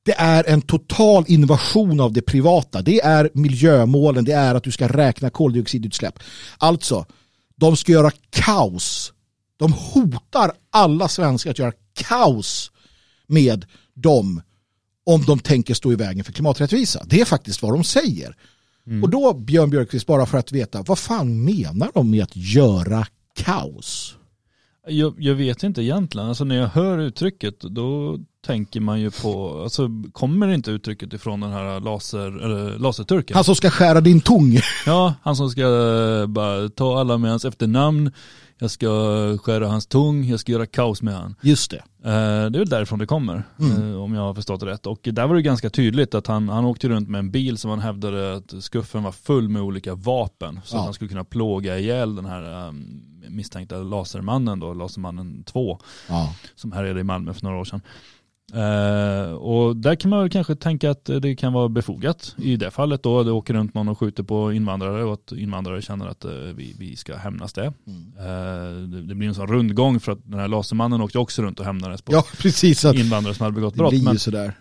[0.04, 2.82] Det är en total invasion av det privata.
[2.82, 6.18] Det är miljömålen, det är att du ska räkna koldioxidutsläpp.
[6.58, 7.06] Alltså,
[7.56, 9.12] de ska göra kaos.
[9.56, 12.70] De hotar alla svenskar att göra kaos
[13.26, 13.64] med
[13.94, 14.42] dem
[15.06, 17.04] om de tänker stå i vägen för klimaträttvisa.
[17.06, 18.36] Det är faktiskt vad de säger.
[18.86, 19.02] Mm.
[19.02, 23.06] Och då, Björn Björkqvist, bara för att veta, vad fan menar de med att göra
[23.34, 24.16] kaos?
[24.86, 26.28] Jag, jag, vet inte egentligen.
[26.28, 31.40] Alltså när jag hör uttrycket då tänker man ju på, alltså kommer inte uttrycket ifrån
[31.40, 33.34] den här laser, eller laserturken?
[33.34, 34.58] Han som ska skära din tung.
[34.86, 38.10] Ja, han som ska eh, bara ta alla med hans efternamn,
[38.58, 38.88] jag ska
[39.38, 41.34] skära hans tung, jag ska göra kaos med han.
[41.42, 41.76] Just det.
[42.04, 43.92] Eh, det är väl därifrån det kommer, mm.
[43.92, 44.86] Eh, om jag har förstått det rätt.
[44.86, 47.70] Och där var det ganska tydligt att han, han åkte runt med en bil som
[47.70, 50.60] han hävdade att skuffen var full med olika vapen.
[50.64, 50.80] Så ja.
[50.80, 55.78] att han skulle kunna plåga ihjäl den här um, misstänkta lasermannen då, lasermannen 2.
[56.08, 56.34] Ja.
[56.54, 57.80] Som härjade i Malmö för några år sedan.
[58.54, 62.70] Uh, och där kan man väl kanske tänka att det kan vara befogat i det
[62.70, 63.22] fallet då.
[63.22, 66.74] Det åker runt någon och skjuter på invandrare och att invandrare känner att uh, vi,
[66.78, 67.72] vi ska hämnas det.
[67.86, 68.12] Mm.
[68.18, 69.02] Uh, det.
[69.02, 69.14] det.
[69.14, 72.12] blir en sån rundgång för att den här lasermannen åkte också runt och hämnades på
[72.12, 74.02] ja, precis, invandrare som hade begått brott.
[74.02, 74.54] Men, sådär.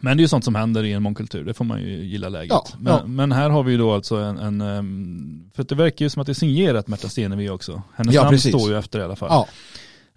[0.00, 2.28] Men det är ju sånt som händer i en mångkultur, det får man ju gilla
[2.28, 2.50] läget.
[2.50, 3.06] Ja, men, ja.
[3.06, 6.26] men, här har vi ju då alltså en, en, för det verkar ju som att
[6.26, 7.82] det är signerat Märta Stenevi också.
[7.94, 8.54] Hennes ja, namn precis.
[8.54, 9.28] står ju efter i alla fall.
[9.30, 9.48] Ja.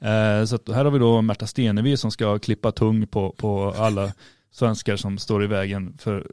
[0.07, 4.11] Eh, så här har vi då Märta Stenevi som ska klippa tung på, på alla
[4.51, 6.27] svenskar som står i vägen för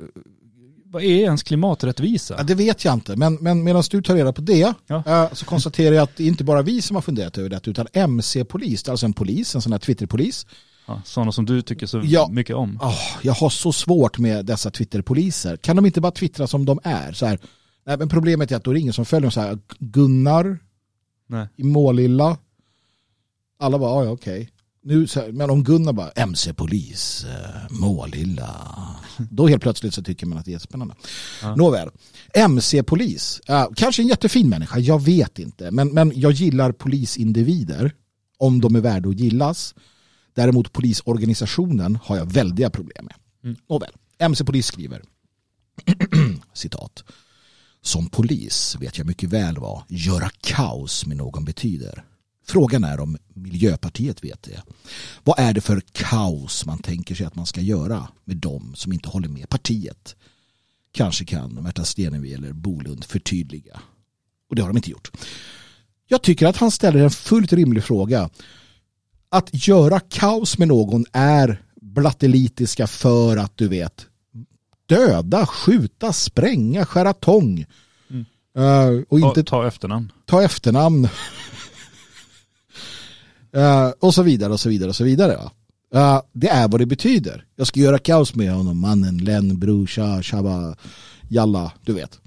[0.84, 2.34] vad är ens klimaträttvisa?
[2.38, 5.02] Ja, det vet jag inte, men, men medan du tar reda på det ja.
[5.06, 7.68] Eh, så konstaterar jag att det är inte bara vi som har funderat över det
[7.68, 10.46] utan MC-polis, alltså en polis, en sån här Twitterpolis.
[10.90, 12.78] Ja, sådana som du tycker så ja, mycket om.
[12.82, 15.56] Oh, jag har så svårt med dessa Twitterpoliser.
[15.56, 17.12] Kan de inte bara twittra som de är?
[17.12, 17.38] Så här,
[17.86, 20.58] nej, men problemet är att då är det ingen som följer dem så här, Gunnar
[21.26, 21.48] nej.
[21.56, 22.36] i Målilla,
[23.58, 24.50] alla bara, ja okej.
[24.82, 28.76] Nu, men om Gunnar bara, MC-polis, eh, Målilla.
[29.30, 30.94] Då helt plötsligt så tycker man att det är jättespännande.
[31.42, 31.54] Ja.
[31.54, 31.90] Nåväl,
[32.34, 35.70] MC-polis, eh, kanske en jättefin människa, jag vet inte.
[35.70, 37.92] Men, men jag gillar polisindivider
[38.38, 39.74] om de är värda att gillas.
[40.34, 43.14] Däremot polisorganisationen har jag väldiga problem med.
[43.44, 43.56] Mm.
[43.68, 45.02] Nåväl, MC-polis skriver,
[46.52, 47.04] citat.
[47.82, 52.04] Som polis vet jag mycket väl vad göra kaos med någon betyder.
[52.46, 54.62] Frågan är om Miljöpartiet vet det.
[55.24, 58.92] Vad är det för kaos man tänker sig att man ska göra med dem som
[58.92, 60.16] inte håller med partiet?
[60.92, 63.80] Kanske kan Märta Stenevi eller Bolund förtydliga.
[64.48, 65.10] Och det har de inte gjort.
[66.08, 68.30] Jag tycker att han ställer en fullt rimlig fråga.
[69.30, 74.06] Att göra kaos med någon är blattelitiska för att du vet
[74.90, 77.66] döda, skjuta, spränga, skära tång.
[78.10, 78.24] Mm.
[78.58, 80.12] Uh, och inte ta, ta efternamn.
[80.26, 81.08] Ta efternamn.
[83.56, 85.34] Uh, och så vidare och så vidare och så vidare.
[85.94, 87.44] Uh, det är vad det betyder.
[87.56, 90.76] Jag ska göra kaos med honom, mannen, Len, brorsa, Shabba,
[91.28, 92.20] Jalla, du vet.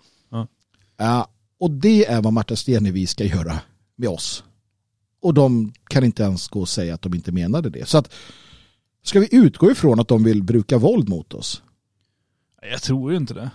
[1.59, 3.59] Och det är vad Marta Stenevi ska göra
[3.95, 4.43] med oss.
[5.23, 7.89] Och de kan inte ens gå och säga att de inte menade det.
[7.89, 8.13] Så att,
[9.03, 11.61] ska vi utgå ifrån att de vill bruka våld mot oss?
[12.71, 13.51] Jag tror ju inte det.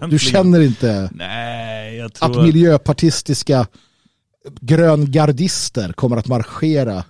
[0.10, 3.66] du känner inte Nej, att miljöpartistiska
[4.60, 7.04] gröngardister kommer att marschera.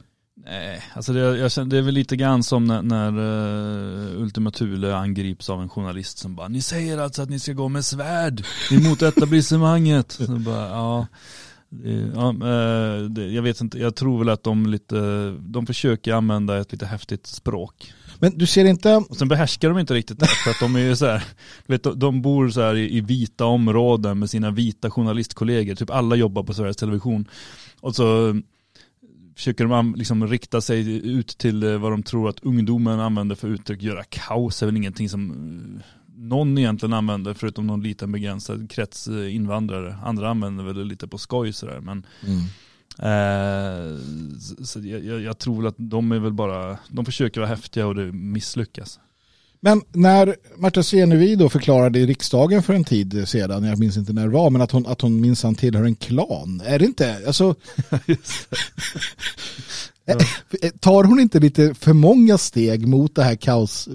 [0.44, 4.50] Nej, alltså det, jag känner, det är väl lite grann som när, när uh, Ultima
[4.50, 7.84] Thule angrips av en journalist som bara Ni säger alltså att ni ska gå med
[7.84, 10.12] svärd emot etablissemanget.
[10.12, 11.06] Så bara, ja,
[12.14, 16.58] ja uh, det, jag vet inte, jag tror väl att de lite, de försöker använda
[16.58, 17.92] ett lite häftigt språk.
[18.18, 18.96] Men du ser inte...
[18.96, 21.24] Och sen behärskar de inte riktigt det för att de är ju så här,
[21.66, 25.74] vet, de bor så här i, vita områden med sina vita journalistkollegor.
[25.74, 27.28] Typ alla jobbar på Sveriges Television.
[27.80, 28.40] Och så
[29.36, 33.48] försöker de liksom rikta sig ut till eh, vad de tror att ungdomen använder för
[33.48, 33.82] uttryck.
[33.82, 35.82] Göra kaos är väl ingenting som eh,
[36.18, 39.96] någon egentligen använder förutom någon liten begränsad krets eh, invandrare.
[40.04, 41.80] Andra använder väl lite på skoj sådär.
[41.80, 42.40] Men mm.
[42.98, 43.98] Eh,
[44.64, 48.12] så jag, jag, tror att de är väl bara, de försöker vara häftiga och det
[48.12, 49.00] misslyckas.
[49.60, 54.12] Men när Marta Stenevi då förklarade i riksdagen för en tid sedan, jag minns inte
[54.12, 56.62] när det var, men att hon, att hon minsann tillhör en klan.
[56.64, 57.54] Är det inte, alltså...
[60.62, 63.94] Eh, tar hon inte lite för många steg mot det här kaos, eh,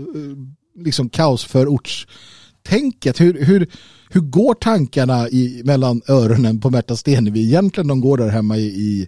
[0.75, 3.21] liksom kaosförortstänket?
[3.21, 3.67] Hur, hur,
[4.09, 7.87] hur går tankarna i, mellan öronen på Märta Stenevi egentligen?
[7.87, 9.07] De går där hemma i, i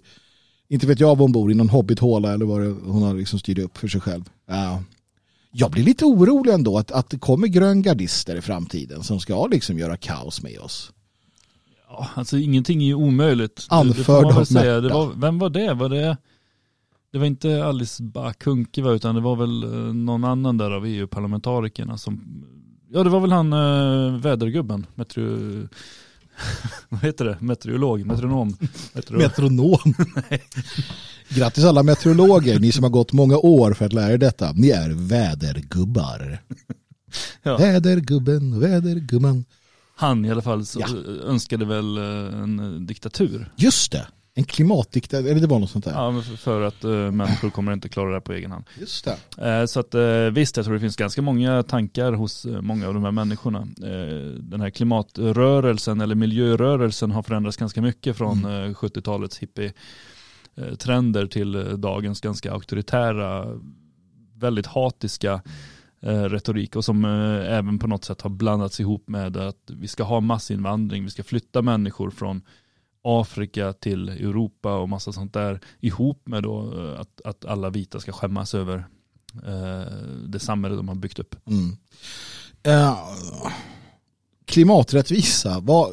[0.68, 3.40] inte vet jag var hon bor, i någon hobbithåla eller vad det, hon har liksom
[3.40, 4.30] styrt upp för sig själv.
[4.48, 4.84] Ja.
[5.52, 9.80] Jag blir lite orolig ändå att, att det kommer gröngardister i framtiden som ska liksom
[9.80, 10.92] göra kaos med oss.
[11.88, 13.66] Ja, alltså ingenting är ju omöjligt.
[13.70, 14.46] Anförd av.
[14.82, 15.74] Det var, Vem var det?
[15.74, 16.18] Var det
[17.16, 20.72] Det var inte Alice Bah Kuhnke va, utan det var väl eh, någon annan där
[20.72, 22.44] av EU-parlamentarikerna som,
[22.92, 25.24] ja det var väl han äh, vädergubben, metro,
[26.90, 28.58] vad heter det, meteorolog, metronom.
[28.94, 29.28] Meteorolog.
[29.28, 29.94] Metronom.
[31.30, 34.52] Grattis alla meteorologer, ni som har gått många år för att lära er detta.
[34.52, 36.42] Ni är vädergubbar.
[37.44, 37.58] Ja.
[37.58, 39.46] Vädergubben, vädergumman.
[39.96, 40.88] Han i alla fall ja.
[41.24, 43.52] önskade väl eh, en diktatur.
[43.56, 44.08] Just det.
[44.38, 45.92] En klimatdiktatur, eller det var något sånt där.
[45.92, 48.66] Ja, för att uh, människor kommer inte klara det här på egen hand.
[48.80, 49.62] Just det.
[49.62, 52.94] Uh, så att uh, visst, jag tror det finns ganska många tankar hos många av
[52.94, 53.68] de här människorna.
[54.40, 58.74] den här klimatrörelsen eller miljörörelsen har förändrats ganska mycket från mm.
[58.74, 63.60] 70-talets hippie-trender till dagens ganska auktoritära,
[64.34, 65.42] väldigt hatiska
[66.02, 70.20] retorik och som även på något sätt har blandats ihop med att vi ska ha
[70.20, 72.42] massinvandring, vi ska flytta människor från
[73.06, 78.00] Afrika till Europa och massa sånt där ihop med då eh, att, att alla vita
[78.00, 78.86] ska skämmas över
[79.46, 79.94] eh,
[80.28, 81.36] det samhälle de har byggt upp.
[81.48, 81.78] Mm.
[82.68, 82.98] Uh,
[84.46, 85.90] klimaträttvisa, vad,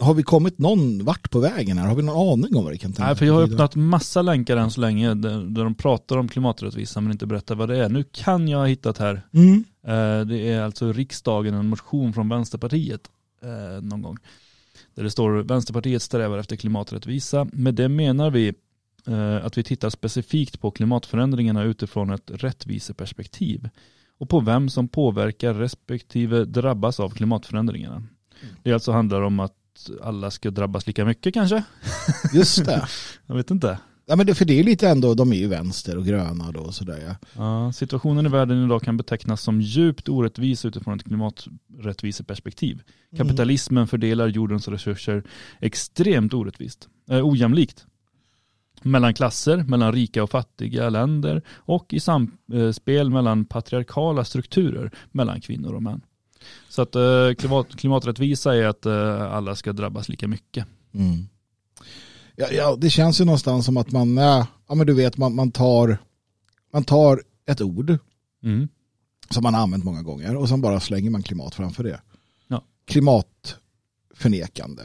[0.00, 1.86] har vi kommit någon vart på vägen här?
[1.88, 4.22] Har vi någon aning om vad det kan tänka Nej, för jag har öppnat massa
[4.22, 7.88] länkar än så länge där, de pratar om klimaträttvisa men inte berättar vad det är.
[7.88, 9.26] Nu kan jag ha hittat här.
[9.32, 9.64] Mm.
[9.88, 13.00] Uh, det är alltså riksdagen, en motion från Vänsterpartiet
[13.44, 14.16] uh, någon gång.
[14.94, 17.46] Där det står Vänsterpartiet strävar efter klimaträttvisa.
[17.52, 18.54] Med det menar vi
[19.06, 23.68] eh, att vi tittar specifikt på klimatförändringarna utifrån ett rättviseperspektiv
[24.18, 27.96] och på vem som påverkar respektive drabbas av klimatförändringarna.
[27.96, 28.08] Mm.
[28.62, 31.64] Det alltså handlar om att alla ska drabbas lika mycket kanske?
[32.34, 32.86] Just det.
[33.26, 33.78] Jag vet inte.
[34.06, 36.60] Ja, men det, för det är lite ändå, de är ju vänster och gröna då
[36.60, 37.28] och sådär ja.
[37.36, 37.72] ja.
[37.72, 42.82] Situationen i världen idag kan betecknas som djupt orättvis utifrån ett klimaträttviseperspektiv.
[42.82, 43.26] Mm.
[43.26, 45.22] Kapitalismen fördelar jordens resurser
[45.60, 47.86] extremt orättvist, eh, ojämlikt.
[48.84, 55.74] Mellan klasser, mellan rika och fattiga länder och i samspel mellan patriarkala strukturer mellan kvinnor
[55.74, 56.00] och män.
[56.68, 60.66] Så att eh, klimat, klimaträttvisa är att eh, alla ska drabbas lika mycket.
[60.94, 61.26] Mm
[62.50, 65.50] ja, ja, det känns ju någonstans som att man, ja, men du vet, man, man,
[65.50, 65.98] tar,
[66.72, 67.98] man tar ett ord
[68.44, 68.68] mm.
[69.30, 72.00] som man har använt många gånger och sen bara slänger man klimat framför det.
[72.48, 72.64] Ja.
[72.86, 74.82] Klimatförnekande.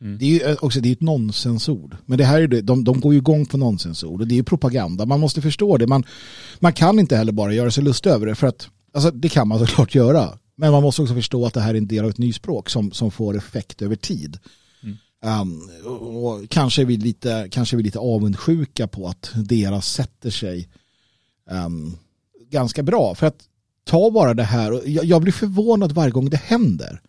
[0.00, 0.18] Mm.
[0.18, 1.96] Det är ju eh, också det är ett nonsensord.
[2.06, 4.36] Men det här är det, de, de går ju igång på nonsensord och det är
[4.36, 5.06] ju propaganda.
[5.06, 5.86] Man måste förstå det.
[5.86, 6.04] Man,
[6.58, 9.48] man kan inte heller bara göra sig lust över det för att alltså, det kan
[9.48, 10.38] man såklart göra.
[10.56, 12.92] Men man måste också förstå att det här är en del av ett nyspråk som,
[12.92, 14.38] som får effekt över tid.
[15.22, 20.30] Um, och kanske är, vi lite, kanske är vi lite avundsjuka på att deras sätter
[20.30, 20.68] sig
[21.50, 21.96] um,
[22.50, 23.14] ganska bra.
[23.14, 23.44] För att
[23.84, 27.00] ta bara det här, och jag, jag blir förvånad varje gång det händer.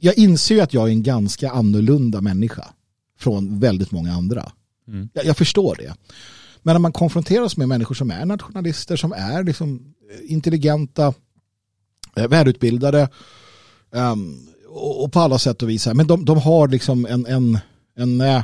[0.00, 2.66] Jag inser att jag är en ganska annorlunda människa
[3.18, 4.52] från väldigt många andra.
[4.88, 5.08] Mm.
[5.12, 5.94] Jag, jag, förstår det.
[6.62, 11.14] Men när man konfronteras med människor som är nationalister, som är liksom intelligenta,
[12.16, 13.08] eh, välutbildade,
[13.90, 15.86] um, och på alla sätt och vis.
[15.86, 17.58] Men de, de har liksom en, en,
[17.96, 18.42] en, eh,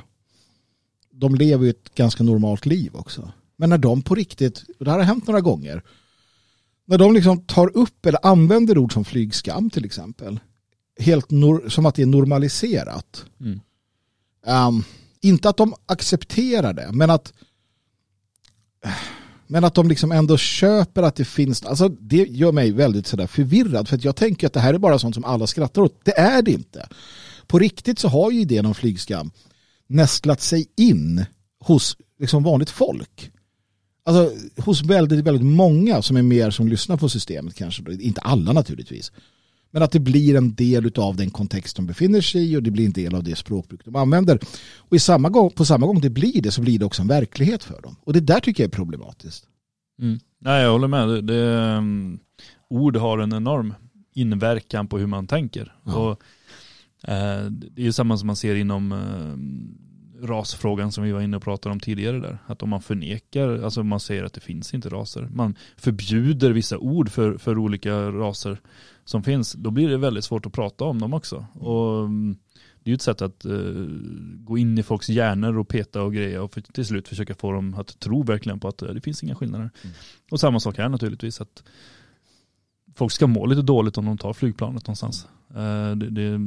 [1.10, 3.32] de lever ju ett ganska normalt liv också.
[3.56, 5.82] Men när de på riktigt, och det här har hänt några gånger,
[6.84, 10.40] när de liksom tar upp eller använder ord som flygskam till exempel,
[11.00, 13.24] helt nor, som att det är normaliserat.
[13.40, 13.60] Mm.
[14.46, 14.84] Um,
[15.20, 17.32] inte att de accepterar det, men att
[19.52, 23.26] men att de liksom ändå köper att det finns, alltså det gör mig väldigt sådär
[23.26, 26.00] förvirrad för att jag tänker att det här är bara sånt som alla skrattar åt.
[26.04, 26.88] Det är det inte.
[27.46, 29.30] På riktigt så har ju idén om flygskam
[29.86, 31.24] nästlat sig in
[31.60, 33.30] hos liksom vanligt folk.
[34.04, 38.52] Alltså hos väldigt, väldigt många som är mer som lyssnar på systemet kanske, inte alla
[38.52, 39.12] naturligtvis.
[39.72, 42.70] Men att det blir en del av den kontext de befinner sig i och det
[42.70, 44.38] blir en del av det språkbruk de använder.
[44.76, 47.08] Och i samma gång, på samma gång det blir det så blir det också en
[47.08, 47.96] verklighet för dem.
[48.04, 49.44] Och det där tycker jag är problematiskt.
[50.00, 50.18] Mm.
[50.38, 51.08] Nej, jag håller med.
[51.08, 52.18] Det, det, um,
[52.70, 53.74] ord har en enorm
[54.14, 55.74] inverkan på hur man tänker.
[55.84, 55.96] Ja.
[55.96, 56.10] Och,
[57.08, 61.42] uh, det är samma som man ser inom uh, rasfrågan som vi var inne och
[61.42, 62.38] pratade om tidigare där.
[62.46, 65.28] Att om man förnekar, alltså man säger att det finns inte raser.
[65.32, 68.58] Man förbjuder vissa ord för, för olika raser
[69.04, 71.46] som finns, då blir det väldigt svårt att prata om dem också.
[71.54, 72.36] Och mm,
[72.84, 73.88] det är ju ett sätt att uh,
[74.36, 77.52] gå in i folks hjärnor och peta och greja och för, till slut försöka få
[77.52, 79.70] dem att tro verkligen på att uh, det finns inga skillnader.
[79.82, 79.96] Mm.
[80.30, 81.62] Och samma sak här naturligtvis, att
[82.94, 85.26] folk ska må lite dåligt om de tar flygplanet någonstans.
[85.50, 86.38] Uh, det, det,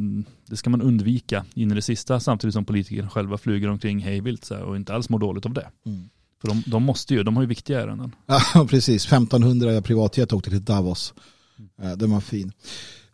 [0.46, 4.52] det, ska man undvika in i det sista samtidigt som politikerna själva flyger omkring hejvilt
[4.52, 5.70] och inte alls mår dåligt av det.
[5.86, 6.10] Mm.
[6.42, 8.16] För de, de, måste ju, de har ju viktiga ärenden.
[8.26, 9.06] Ja, precis.
[9.06, 11.14] 1500 privatjet åkte till Davos.
[11.60, 11.98] Mm.
[11.98, 12.52] Den var fin.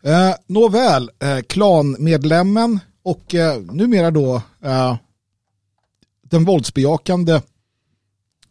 [0.02, 4.96] Eh, nåväl, eh, klanmedlemmen och eh, numera då eh,
[6.22, 7.40] den våldsbejakande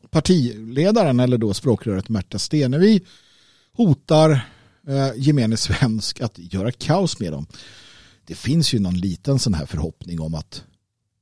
[0.09, 3.01] partiledaren eller då språkröret Märta Stenevi
[3.73, 4.31] hotar
[4.87, 7.45] eh, gemene svensk att göra kaos med dem.
[8.25, 10.63] Det finns ju någon liten sån här förhoppning om att,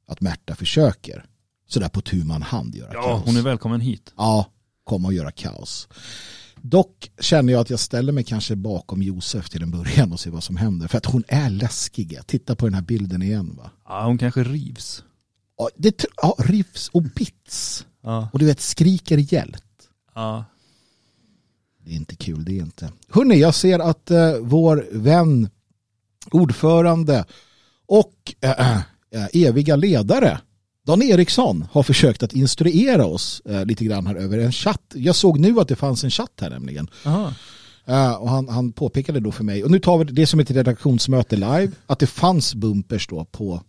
[0.08, 1.26] att Märta försöker
[1.68, 3.26] sådär på tu man hand göra Ja, kaos.
[3.26, 4.14] hon är välkommen hit.
[4.18, 4.46] Ja,
[4.84, 5.88] komma och göra kaos.
[6.62, 10.32] Dock känner jag att jag ställer mig kanske bakom Josef till en början och ser
[10.32, 10.88] vad som händer.
[10.88, 12.20] För att hon är läskig.
[12.26, 13.72] Titta på den här bilden igen va.
[13.86, 15.04] Ja, hon kanske rivs.
[15.58, 17.86] Ja, det, ja, rivs och bits.
[18.02, 18.30] Ja.
[18.34, 19.64] Och du vet, skriker hjälp.
[20.16, 20.46] ja.
[21.86, 22.92] Det är inte kul, det är inte.
[23.10, 25.50] Hörrni, jag ser att eh, vår vän,
[26.32, 27.26] ordförande
[27.86, 28.78] och eh,
[29.12, 30.40] eh, eviga ledare
[30.90, 34.82] Dan Eriksson har försökt att instruera oss eh, lite grann här över en chatt.
[34.96, 36.88] Jag såg nu att det fanns en chatt här nämligen.
[37.86, 40.52] Eh, och han, han påpekade då för mig, och nu tar vi det som ett
[40.52, 43.62] redaktionsmöte live, att det fanns bumpers då på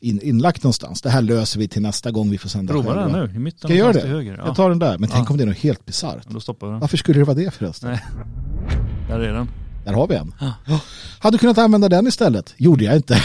[0.00, 1.02] in, inlagt någonstans.
[1.02, 3.58] Det här löser vi till nästa gång vi får sända Prova den nu, i mitten
[3.58, 4.08] Ska jag göra det?
[4.08, 4.36] höger.
[4.38, 4.46] Ja.
[4.46, 5.32] Jag tar den där, men tänk Ja.
[5.32, 6.26] om det är något helt bisarrt.
[6.30, 6.80] Då stoppar vi den.
[6.80, 7.90] Varför skulle det vara det förresten?
[7.90, 8.00] Nej.
[9.08, 9.48] Där är den.
[9.84, 10.34] Där har vi en.
[10.40, 10.80] Ja.
[11.18, 12.54] Hade du kunnat använda den istället?
[12.56, 13.22] Gjorde jag inte.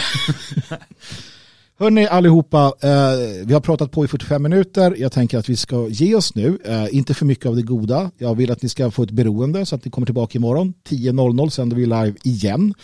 [1.78, 4.94] Hörni allihopa, eh, vi har pratat på i 45 minuter.
[4.98, 6.58] Jag tänker att vi ska ge oss nu.
[6.64, 8.10] Eh, inte för mycket av det goda.
[8.18, 10.74] Jag vill att ni ska få ett beroende så att ni kommer tillbaka imorgon.
[10.88, 12.74] 10.00 sänder vi live igen.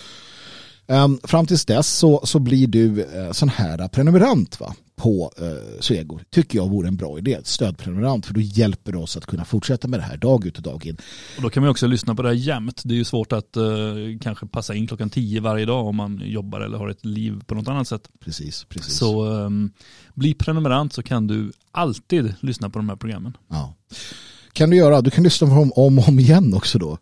[0.87, 4.75] Eh, fram tills dess så, så blir du eh, sån här prenumerant va?
[5.03, 6.21] På uh, Svego.
[6.31, 7.39] Tycker jag vore en bra idé.
[7.45, 10.63] Stödprenumerant för då hjälper det oss att kunna fortsätta med det här dag ut och
[10.63, 10.97] dag in.
[11.37, 12.83] Och då kan man också lyssna på det här jämt.
[12.85, 13.65] Det är ju svårt att eh,
[14.21, 17.55] kanske passa in klockan tio varje dag om man jobbar eller har ett liv på
[17.55, 18.09] något annat sätt.
[18.21, 18.97] Precis, precis.
[18.97, 19.71] Så ehm,
[20.15, 23.37] bli prenumerant så kan du alltid lyssna på de här programmen.
[23.49, 23.75] Ja.
[24.53, 26.99] Kan du göra, du kan lyssna på dem om och om igen också då.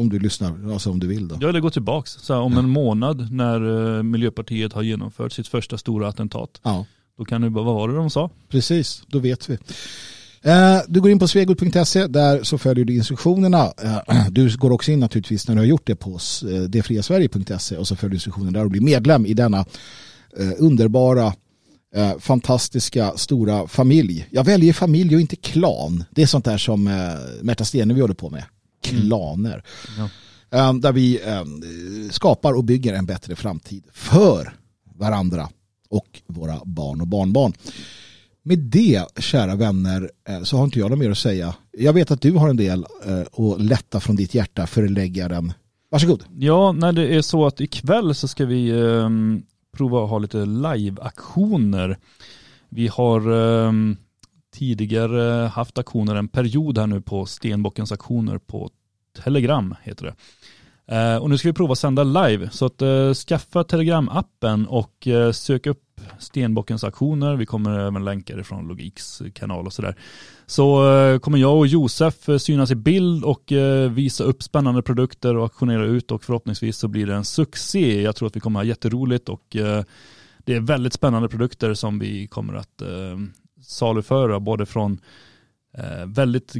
[0.00, 1.36] Om du lyssnar, alltså om du vill då.
[1.40, 5.48] Jag vill gå tillbaks så här, om en månad när eh, Miljöpartiet har genomfört sitt
[5.48, 6.60] första stora attentat.
[6.62, 6.86] Ja,
[7.18, 8.30] Då kan du bara, vad var det de sa?
[8.48, 9.58] precis, då vet vi.
[10.42, 13.72] Eh, Du går in på svegot.se, där så följer du instruktionerna.
[13.82, 16.18] Eh, Du går också in naturligtvis när du har gjort det på
[16.68, 19.64] detfriasverige.se och så följer du instruktionerna där och blir medlem i denna
[20.58, 21.32] underbara,
[22.18, 24.26] fantastiska, stora familj.
[24.30, 26.04] Jag väljer familj och inte klan.
[26.10, 26.84] Det är sånt där som
[27.42, 28.44] Märta Stenevi håller på med.
[28.82, 29.64] Klaner.
[29.98, 30.08] Ja.
[30.58, 31.44] Eh, Där vi eh,
[32.10, 34.54] skapar och bygger en bättre framtid för
[34.94, 35.48] varandra
[35.88, 37.52] och våra barn och barnbarn.
[38.42, 41.54] Med det, kära vänner, eh, så har inte jag något mer att säga.
[41.78, 45.52] Jag vet att du har en del eh, att lätta från ditt hjärta, förläggaren.
[45.90, 46.24] Varsågod.
[46.38, 49.42] Ja, när det är så att ikväll så ska vi ehm,
[49.76, 51.98] prova att ha lite live-aktioner.
[52.68, 53.96] Vi har ehm,
[54.60, 58.70] tidigare haft aktioner en period här nu på Stenbockens aktioner på
[59.24, 60.14] Telegram heter det.
[60.96, 62.50] Eh, och nu ska vi prova att sända live.
[62.50, 67.36] Så att eh, skaffa Telegram-appen och eh, sök upp Stenbockens aktioner.
[67.36, 69.96] Vi kommer även länka det från Logiks kanal och sådär.
[70.46, 70.82] Så
[71.22, 73.52] kommer jag och Josef synas i bild och
[73.90, 78.02] visa upp spännande produkter och auktionera ut och förhoppningsvis så blir det en succé.
[78.02, 79.42] Jag tror att vi kommer ha jätteroligt och
[80.44, 82.82] det är väldigt spännande produkter som vi kommer att
[83.62, 85.00] saluföra både från
[85.78, 86.54] eh, väldigt,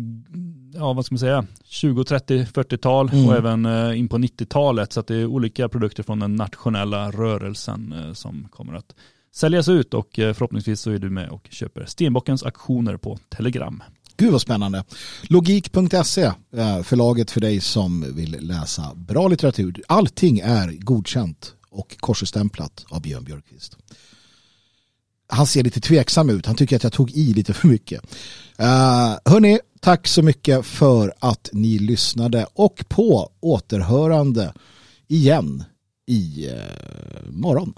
[0.75, 3.29] ja vad ska man säga, 20, 30, 40-tal Mm.
[3.29, 4.93] och även eh, in på 90-talet.
[4.93, 8.95] Så att det är olika produkter från den nationella rörelsen eh, som kommer att
[9.35, 13.83] säljas ut och eh, förhoppningsvis så är du med och köper Stenbockens aktioner på Telegram.
[14.17, 14.85] Gud vad spännande.
[15.23, 16.33] Logik.se,
[16.85, 19.83] förlaget för dig som vill läsa bra litteratur.
[19.89, 23.77] Allting är godkänt och korsstämplat av Björn Björkqvist.
[25.31, 26.47] Han ser lite tveksam ut.
[26.47, 28.01] Han tycker att jag tog i lite för mycket.
[28.61, 34.55] Uh, hörni, tack så mycket för att ni lyssnade och på återhörande
[35.09, 35.65] igen
[36.07, 37.75] i uh, morgon.